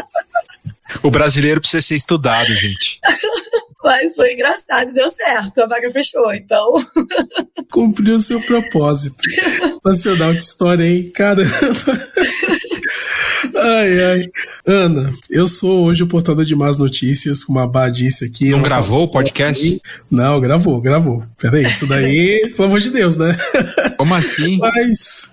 [1.04, 3.00] O brasileiro precisa ser estudado, gente.
[3.86, 5.62] Mas foi engraçado, deu certo.
[5.62, 6.74] A vaga fechou, então.
[7.72, 9.24] Cumpriu o seu propósito.
[9.86, 11.12] Nacional, que história, hein?
[11.12, 11.52] Caramba.
[13.56, 14.30] Ai, ai.
[14.66, 18.50] Ana, eu sou hoje o portador de más notícias, como a Bá disse aqui.
[18.50, 19.82] Não gravou o podcast?
[20.10, 21.24] Não, gravou, gravou.
[21.40, 23.38] Peraí, isso daí, pelo amor de Deus, né?
[23.98, 24.58] Como assim?
[24.58, 25.30] Mas,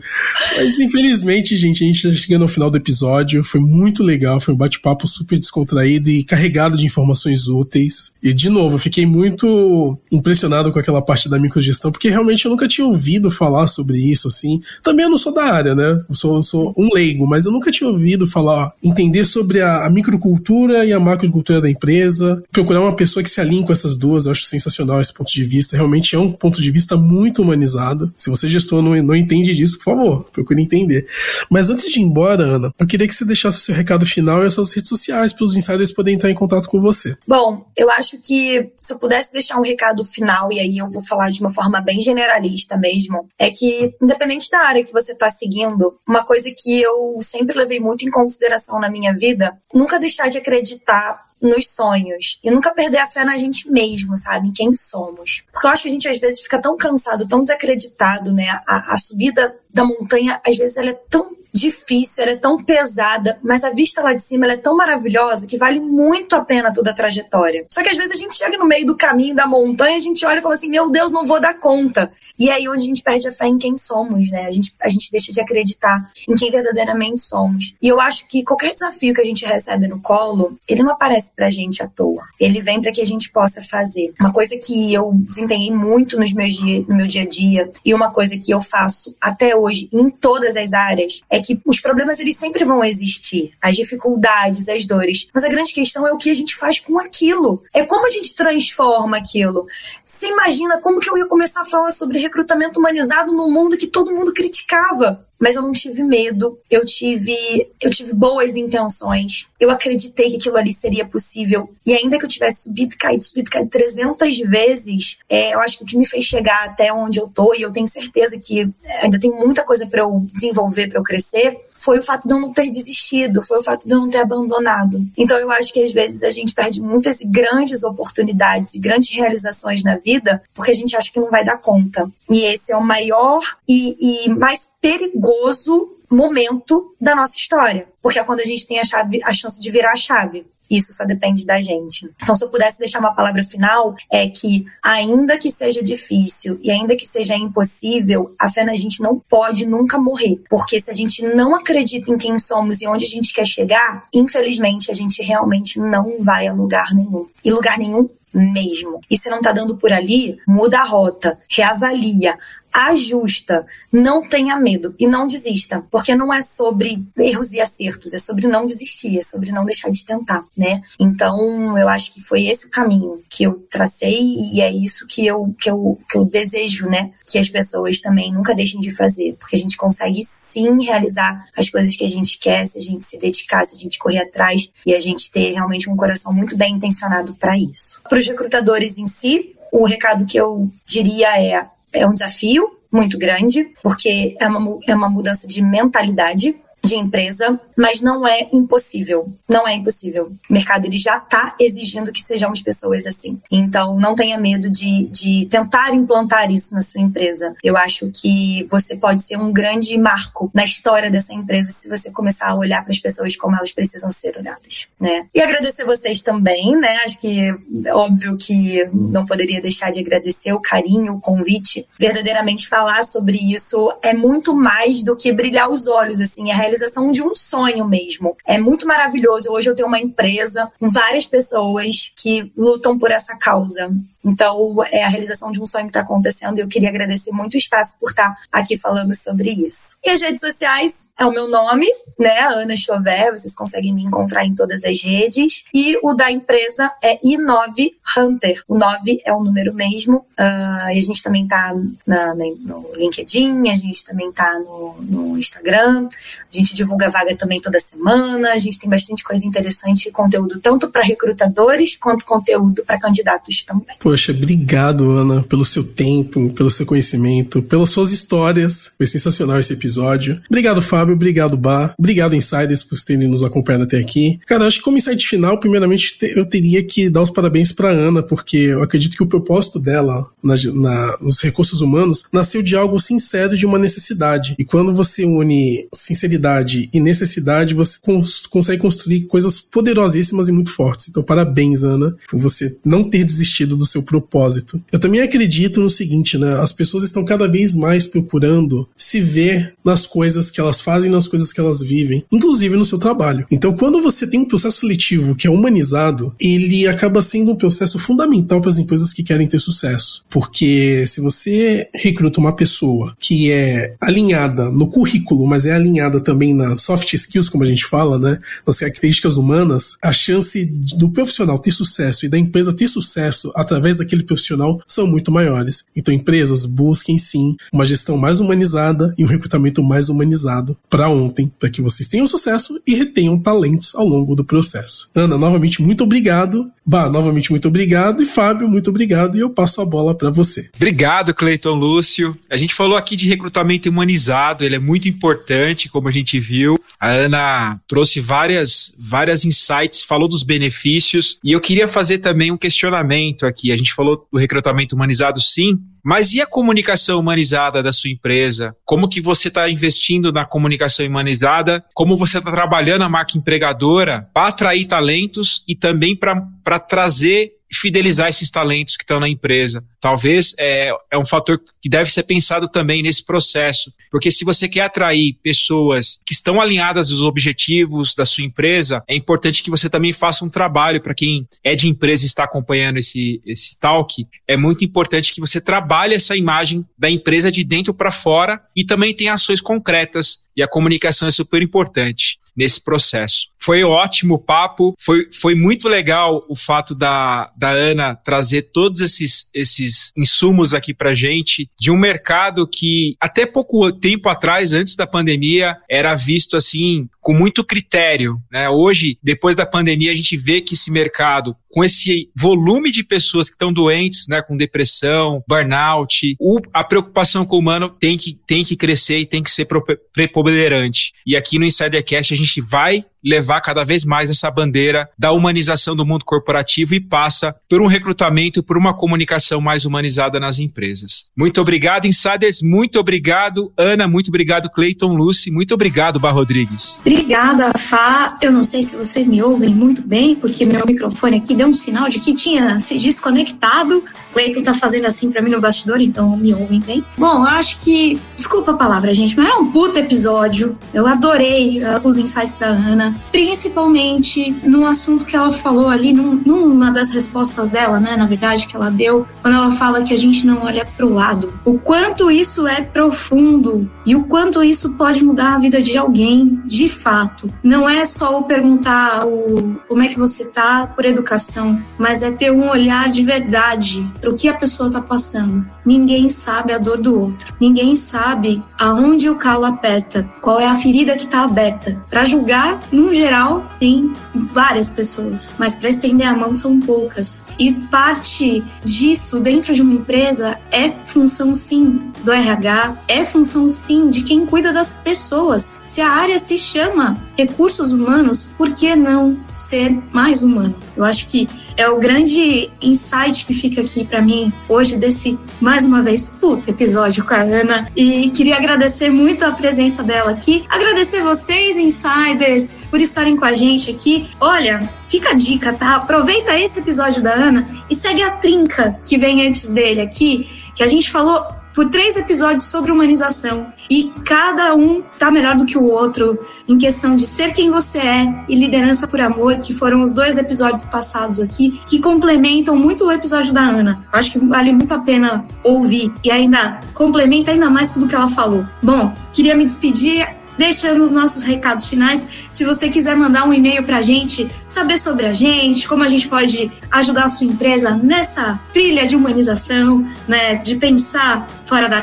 [0.56, 3.42] mas infelizmente, gente, a gente já chega no final do episódio.
[3.42, 8.12] Foi muito legal, foi um bate-papo super descontraído e carregado de informações úteis.
[8.22, 12.50] E, de novo, eu fiquei muito impressionado com aquela parte da microgestão, porque realmente eu
[12.50, 14.60] nunca tinha ouvido falar sobre isso, assim.
[14.82, 16.02] Também eu não sou da área, né?
[16.08, 19.86] Eu sou, eu sou um leigo, mas eu nunca tinha ouvido falar, entender sobre a,
[19.86, 23.96] a microcultura e a macrocultura da empresa, procurar uma pessoa que se alinhe com essas
[23.96, 25.76] duas, eu acho sensacional esse ponto de vista.
[25.76, 28.12] Realmente é um ponto de vista muito humanizado.
[28.16, 31.06] Se você gestor não, não entende disso, por favor, procure entender.
[31.50, 34.42] Mas antes de ir embora, Ana, eu queria que você deixasse o seu recado final
[34.42, 37.16] e as suas redes sociais para os insiders poderem entrar em contato com você.
[37.26, 41.02] Bom, eu acho que se eu pudesse deixar um recado final, e aí eu vou
[41.02, 45.30] falar de uma forma bem generalista mesmo, é que, independente da área que você está
[45.30, 50.28] seguindo, uma coisa que eu sempre levei muito em consideração na minha vida, nunca deixar
[50.28, 54.48] de acreditar nos sonhos e nunca perder a fé na gente mesmo, sabe?
[54.48, 55.42] Em quem somos.
[55.52, 58.48] Porque eu acho que a gente às vezes fica tão cansado, tão desacreditado, né?
[58.66, 63.38] A, a subida da montanha, às vezes, ela é tão difícil, ela é tão pesada,
[63.42, 66.90] mas a vista lá de cima é tão maravilhosa que vale muito a pena toda
[66.90, 67.66] a trajetória.
[67.68, 70.24] Só que às vezes a gente chega no meio do caminho da montanha, a gente
[70.24, 72.10] olha e fala assim: meu Deus, não vou dar conta.
[72.38, 74.46] E é aí onde a gente perde a fé em quem somos, né?
[74.46, 77.74] A gente, a gente deixa de acreditar em quem verdadeiramente somos.
[77.80, 81.32] E eu acho que qualquer desafio que a gente recebe no colo, ele não aparece
[81.34, 82.24] pra gente à toa.
[82.40, 84.12] Ele vem para que a gente possa fazer.
[84.18, 87.94] Uma coisa que eu desempenhei muito nos meus dia, no meu dia a dia e
[87.94, 92.20] uma coisa que eu faço até hoje em todas as áreas é que os problemas
[92.20, 96.30] eles sempre vão existir, as dificuldades, as dores, mas a grande questão é o que
[96.30, 97.62] a gente faz com aquilo.
[97.74, 99.66] É como a gente transforma aquilo.
[100.04, 103.86] Você imagina como que eu ia começar a falar sobre recrutamento humanizado num mundo que
[103.86, 105.26] todo mundo criticava?
[105.42, 107.34] Mas eu não tive medo, eu tive,
[107.80, 111.68] eu tive boas intenções, eu acreditei que aquilo ali seria possível.
[111.84, 115.82] E ainda que eu tivesse subido, caído, subido, caído 300 vezes, é, eu acho que
[115.82, 119.04] o que me fez chegar até onde eu tô, e eu tenho certeza que é,
[119.04, 122.40] ainda tem muita coisa para eu desenvolver, para eu crescer, foi o fato de eu
[122.40, 125.04] não ter desistido, foi o fato de eu não ter abandonado.
[125.16, 129.10] Então eu acho que às vezes a gente perde muitas e grandes oportunidades e grandes
[129.12, 132.08] realizações na vida porque a gente acha que não vai dar conta.
[132.32, 137.86] E esse é o maior e, e mais perigoso momento da nossa história.
[138.00, 140.46] Porque é quando a gente tem a, chave, a chance de virar a chave.
[140.70, 142.08] Isso só depende da gente.
[142.22, 146.70] Então, se eu pudesse deixar uma palavra final, é que, ainda que seja difícil e
[146.70, 150.40] ainda que seja impossível, a fé na gente não pode nunca morrer.
[150.48, 154.06] Porque se a gente não acredita em quem somos e onde a gente quer chegar,
[154.14, 157.26] infelizmente a gente realmente não vai a lugar nenhum.
[157.44, 159.00] E lugar nenhum mesmo.
[159.10, 162.38] E se não tá dando por ali, muda a rota, reavalia,
[162.72, 168.18] ajusta, não tenha medo e não desista, porque não é sobre erros e acertos, é
[168.18, 170.80] sobre não desistir, é sobre não deixar de tentar, né?
[170.98, 175.26] Então, eu acho que foi esse o caminho que eu tracei e é isso que
[175.26, 177.12] eu que eu, que eu desejo, né?
[177.26, 181.68] Que as pessoas também nunca deixem de fazer, porque a gente consegue sim realizar as
[181.68, 184.70] coisas que a gente quer, se a gente se dedicar, se a gente correr atrás
[184.86, 188.00] e a gente ter realmente um coração muito bem intencionado para isso.
[188.08, 193.18] Para os recrutadores em si, o recado que eu diria é é um desafio muito
[193.18, 199.32] grande, porque é uma, é uma mudança de mentalidade de empresa, mas não é impossível.
[199.48, 200.32] Não é impossível.
[200.48, 203.40] O mercado ele já está exigindo que sejamos pessoas assim.
[203.50, 207.54] Então, não tenha medo de, de tentar implantar isso na sua empresa.
[207.62, 212.10] Eu acho que você pode ser um grande marco na história dessa empresa se você
[212.10, 215.26] começar a olhar para as pessoas como elas precisam ser olhadas, né?
[215.34, 216.98] E agradecer vocês também, né?
[217.04, 217.56] Acho que
[217.86, 221.86] é óbvio que não poderia deixar de agradecer o carinho, o convite.
[221.98, 227.10] Verdadeiramente falar sobre isso é muito mais do que brilhar os olhos, assim, é realização
[227.10, 228.36] de um sonho mesmo.
[228.46, 229.50] É muito maravilhoso.
[229.50, 233.92] Hoje eu tenho uma empresa com várias pessoas que lutam por essa causa.
[234.24, 237.54] Então, é a realização de um sonho que está acontecendo e eu queria agradecer muito
[237.54, 239.96] o espaço por estar tá aqui falando sobre isso.
[240.04, 241.86] E as redes sociais é o meu nome,
[242.18, 242.40] né?
[242.40, 245.64] Ana Chauvet, vocês conseguem me encontrar em todas as redes.
[245.74, 248.62] E o da empresa é i9 Hunter.
[248.68, 250.18] O 9 é o número mesmo.
[250.38, 256.08] Uh, e a gente também tá no LinkedIn, a gente também tá no, no Instagram.
[256.52, 258.52] A gente divulga vaga também toda semana.
[258.52, 263.64] A gente tem bastante coisa interessante e conteúdo tanto para recrutadores quanto conteúdo para candidatos
[263.64, 263.96] também.
[264.12, 268.90] Poxa, obrigado, Ana, pelo seu tempo, pelo seu conhecimento, pelas suas histórias.
[268.98, 270.38] Foi sensacional esse episódio.
[270.50, 271.14] Obrigado, Fábio.
[271.14, 271.94] Obrigado, Bar.
[271.98, 274.38] Obrigado, Insiders, por terem nos acompanhado até aqui.
[274.46, 278.22] Cara, acho que como insight final, primeiramente, eu teria que dar os parabéns para Ana,
[278.22, 283.00] porque eu acredito que o propósito dela na, na, nos recursos humanos nasceu de algo
[283.00, 284.54] sincero, de uma necessidade.
[284.58, 290.70] E quando você une sinceridade e necessidade, você cons consegue construir coisas poderosíssimas e muito
[290.70, 291.08] fortes.
[291.08, 294.82] Então, parabéns, Ana, por você não ter desistido do seu seu propósito.
[294.90, 296.60] Eu também acredito no seguinte, né?
[296.60, 301.28] As pessoas estão cada vez mais procurando se ver nas coisas que elas fazem, nas
[301.28, 303.46] coisas que elas vivem, inclusive no seu trabalho.
[303.50, 307.98] Então, quando você tem um processo seletivo que é humanizado, ele acaba sendo um processo
[307.98, 310.24] fundamental para as empresas que querem ter sucesso.
[310.28, 316.54] Porque se você recruta uma pessoa que é alinhada no currículo, mas é alinhada também
[316.54, 318.38] na soft skills, como a gente fala, né?
[318.66, 320.64] Nas características humanas, a chance
[320.96, 325.84] do profissional ter sucesso e da empresa ter sucesso através daquele profissional são muito maiores.
[325.94, 331.50] Então, empresas busquem sim uma gestão mais humanizada e um recrutamento mais humanizado para ontem,
[331.58, 335.10] para que vocês tenham sucesso e retenham talentos ao longo do processo.
[335.14, 336.70] Ana, novamente, muito obrigado.
[336.84, 338.22] Bah, novamente, muito obrigado.
[338.22, 339.36] E Fábio, muito obrigado.
[339.36, 340.68] E eu passo a bola para você.
[340.74, 342.36] Obrigado, Cleiton Lúcio.
[342.50, 346.76] A gente falou aqui de recrutamento humanizado, ele é muito importante, como a gente viu.
[346.98, 351.38] A Ana trouxe várias, várias insights, falou dos benefícios.
[351.44, 353.70] E eu queria fazer também um questionamento aqui.
[353.70, 358.74] A gente falou do recrutamento humanizado, sim, mas e a comunicação humanizada da sua empresa?
[358.84, 361.84] Como que você está investindo na comunicação humanizada?
[361.94, 368.28] Como você está trabalhando a marca empregadora para atrair talentos e também para trazer fidelizar
[368.28, 369.84] esses talentos que estão na empresa.
[370.00, 374.68] Talvez é, é um fator que deve ser pensado também nesse processo, porque se você
[374.68, 379.88] quer atrair pessoas que estão alinhadas aos objetivos da sua empresa, é importante que você
[379.88, 384.26] também faça um trabalho para quem é de empresa e está acompanhando esse, esse talk.
[384.46, 388.84] É muito importante que você trabalhe essa imagem da empresa de dentro para fora e
[388.84, 393.51] também tenha ações concretas e a comunicação é super importante nesse processo.
[393.62, 399.48] Foi ótimo papo, foi, foi muito legal o fato da, da Ana trazer todos esses,
[399.54, 405.06] esses insumos aqui pra gente de um mercado que até pouco tempo atrás, antes da
[405.06, 408.36] pandemia, era visto assim com muito critério.
[408.50, 408.68] Né?
[408.68, 413.48] Hoje, depois da pandemia, a gente vê que esse mercado, com esse volume de pessoas
[413.48, 418.34] que estão doentes, né, com depressão, burnout, o, a preocupação com o humano tem que,
[418.46, 419.68] tem que crescer e tem que ser
[420.12, 421.12] preponderante.
[421.24, 425.94] E aqui no Insidercast a gente vai levar cada vez mais essa bandeira da humanização
[425.94, 430.58] do mundo corporativo e passa por um recrutamento e por uma comunicação mais humanizada nas
[430.58, 431.26] empresas.
[431.36, 432.60] Muito obrigado, Insiders.
[432.62, 434.08] Muito obrigado, Ana.
[434.08, 435.50] Muito obrigado, Cleiton Lucy.
[435.50, 436.98] Muito obrigado, Bar Rodrigues.
[437.00, 438.36] Obrigada, Fá.
[438.42, 441.74] Eu não sei se vocês me ouvem muito bem, porque meu microfone aqui deu um
[441.74, 444.04] sinal de que tinha se desconectado.
[444.32, 447.04] Cleiton tá fazendo assim para mim no bastidor, então me ouvem bem.
[447.16, 448.18] Bom, eu acho que.
[448.36, 450.76] Desculpa a palavra, gente, mas é um puto episódio.
[450.92, 456.34] Eu adorei uh, os insights da Ana, principalmente no assunto que ela falou ali, num,
[456.34, 460.18] numa das respostas dela, né, na verdade, que ela deu, quando ela fala que a
[460.18, 461.52] gente não olha pro lado.
[461.64, 466.60] O quanto isso é profundo e o quanto isso pode mudar a vida de alguém,
[466.64, 467.52] de fato.
[467.62, 472.30] Não é só o perguntar o, como é que você tá por educação, mas é
[472.30, 475.64] ter um olhar de verdade pro que a pessoa tá passando.
[475.84, 477.54] Ninguém sabe a dor do outro.
[477.60, 482.00] Ninguém sabe aonde o calo aperta, qual é a ferida que está aberta.
[482.08, 487.44] Para julgar, no geral, tem várias pessoas, mas para estender a mão são poucas.
[487.58, 494.08] E parte disso dentro de uma empresa é função sim do RH, é função sim
[494.08, 495.80] de quem cuida das pessoas.
[495.82, 500.74] Se a área se chama recursos humanos, por que não ser mais humano?
[500.96, 505.84] Eu acho que é o grande insight que fica aqui para mim hoje desse mais
[505.84, 510.64] uma vez puta episódio com a Ana e queria agradecer muito a presença dela aqui,
[510.68, 514.28] agradecer vocês insiders por estarem com a gente aqui.
[514.40, 515.96] Olha, fica a dica, tá?
[515.96, 520.82] Aproveita esse episódio da Ana e segue a trinca que vem antes dele aqui, que
[520.82, 525.78] a gente falou por três episódios sobre humanização e cada um tá melhor do que
[525.78, 530.02] o outro em questão de ser quem você é e liderança por amor, que foram
[530.02, 534.04] os dois episódios passados aqui, que complementam muito o episódio da Ana.
[534.12, 538.28] Acho que vale muito a pena ouvir e ainda complementa ainda mais tudo que ela
[538.28, 538.64] falou.
[538.82, 542.26] Bom, queria me despedir deixando os nossos recados finais.
[542.50, 546.08] Se você quiser mandar um e-mail para a gente, saber sobre a gente, como a
[546.08, 552.02] gente pode ajudar a sua empresa nessa trilha de humanização, né, de pensar fora da,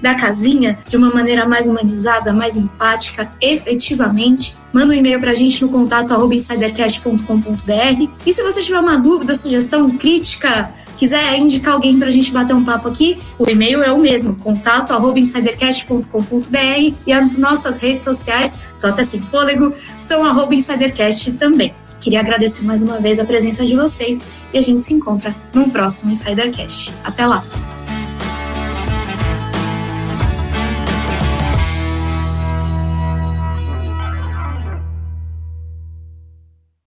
[0.00, 5.34] da casinha de uma maneira mais humanizada, mais empática, efetivamente, manda um e-mail para a
[5.34, 8.08] gente no contato insidercast.com.br.
[8.24, 12.54] E se você tiver uma dúvida, sugestão, crítica, quiser indicar alguém para a gente bater
[12.54, 18.54] um papo aqui, o e-mail é o mesmo, contato insidercast.com.br e as nossas redes sociais,
[18.78, 21.74] só até sem fôlego, são arroba insidercast também.
[22.00, 25.68] Queria agradecer mais uma vez a presença de vocês e a gente se encontra num
[25.68, 26.92] próximo Insidercast.
[27.04, 27.44] Até lá!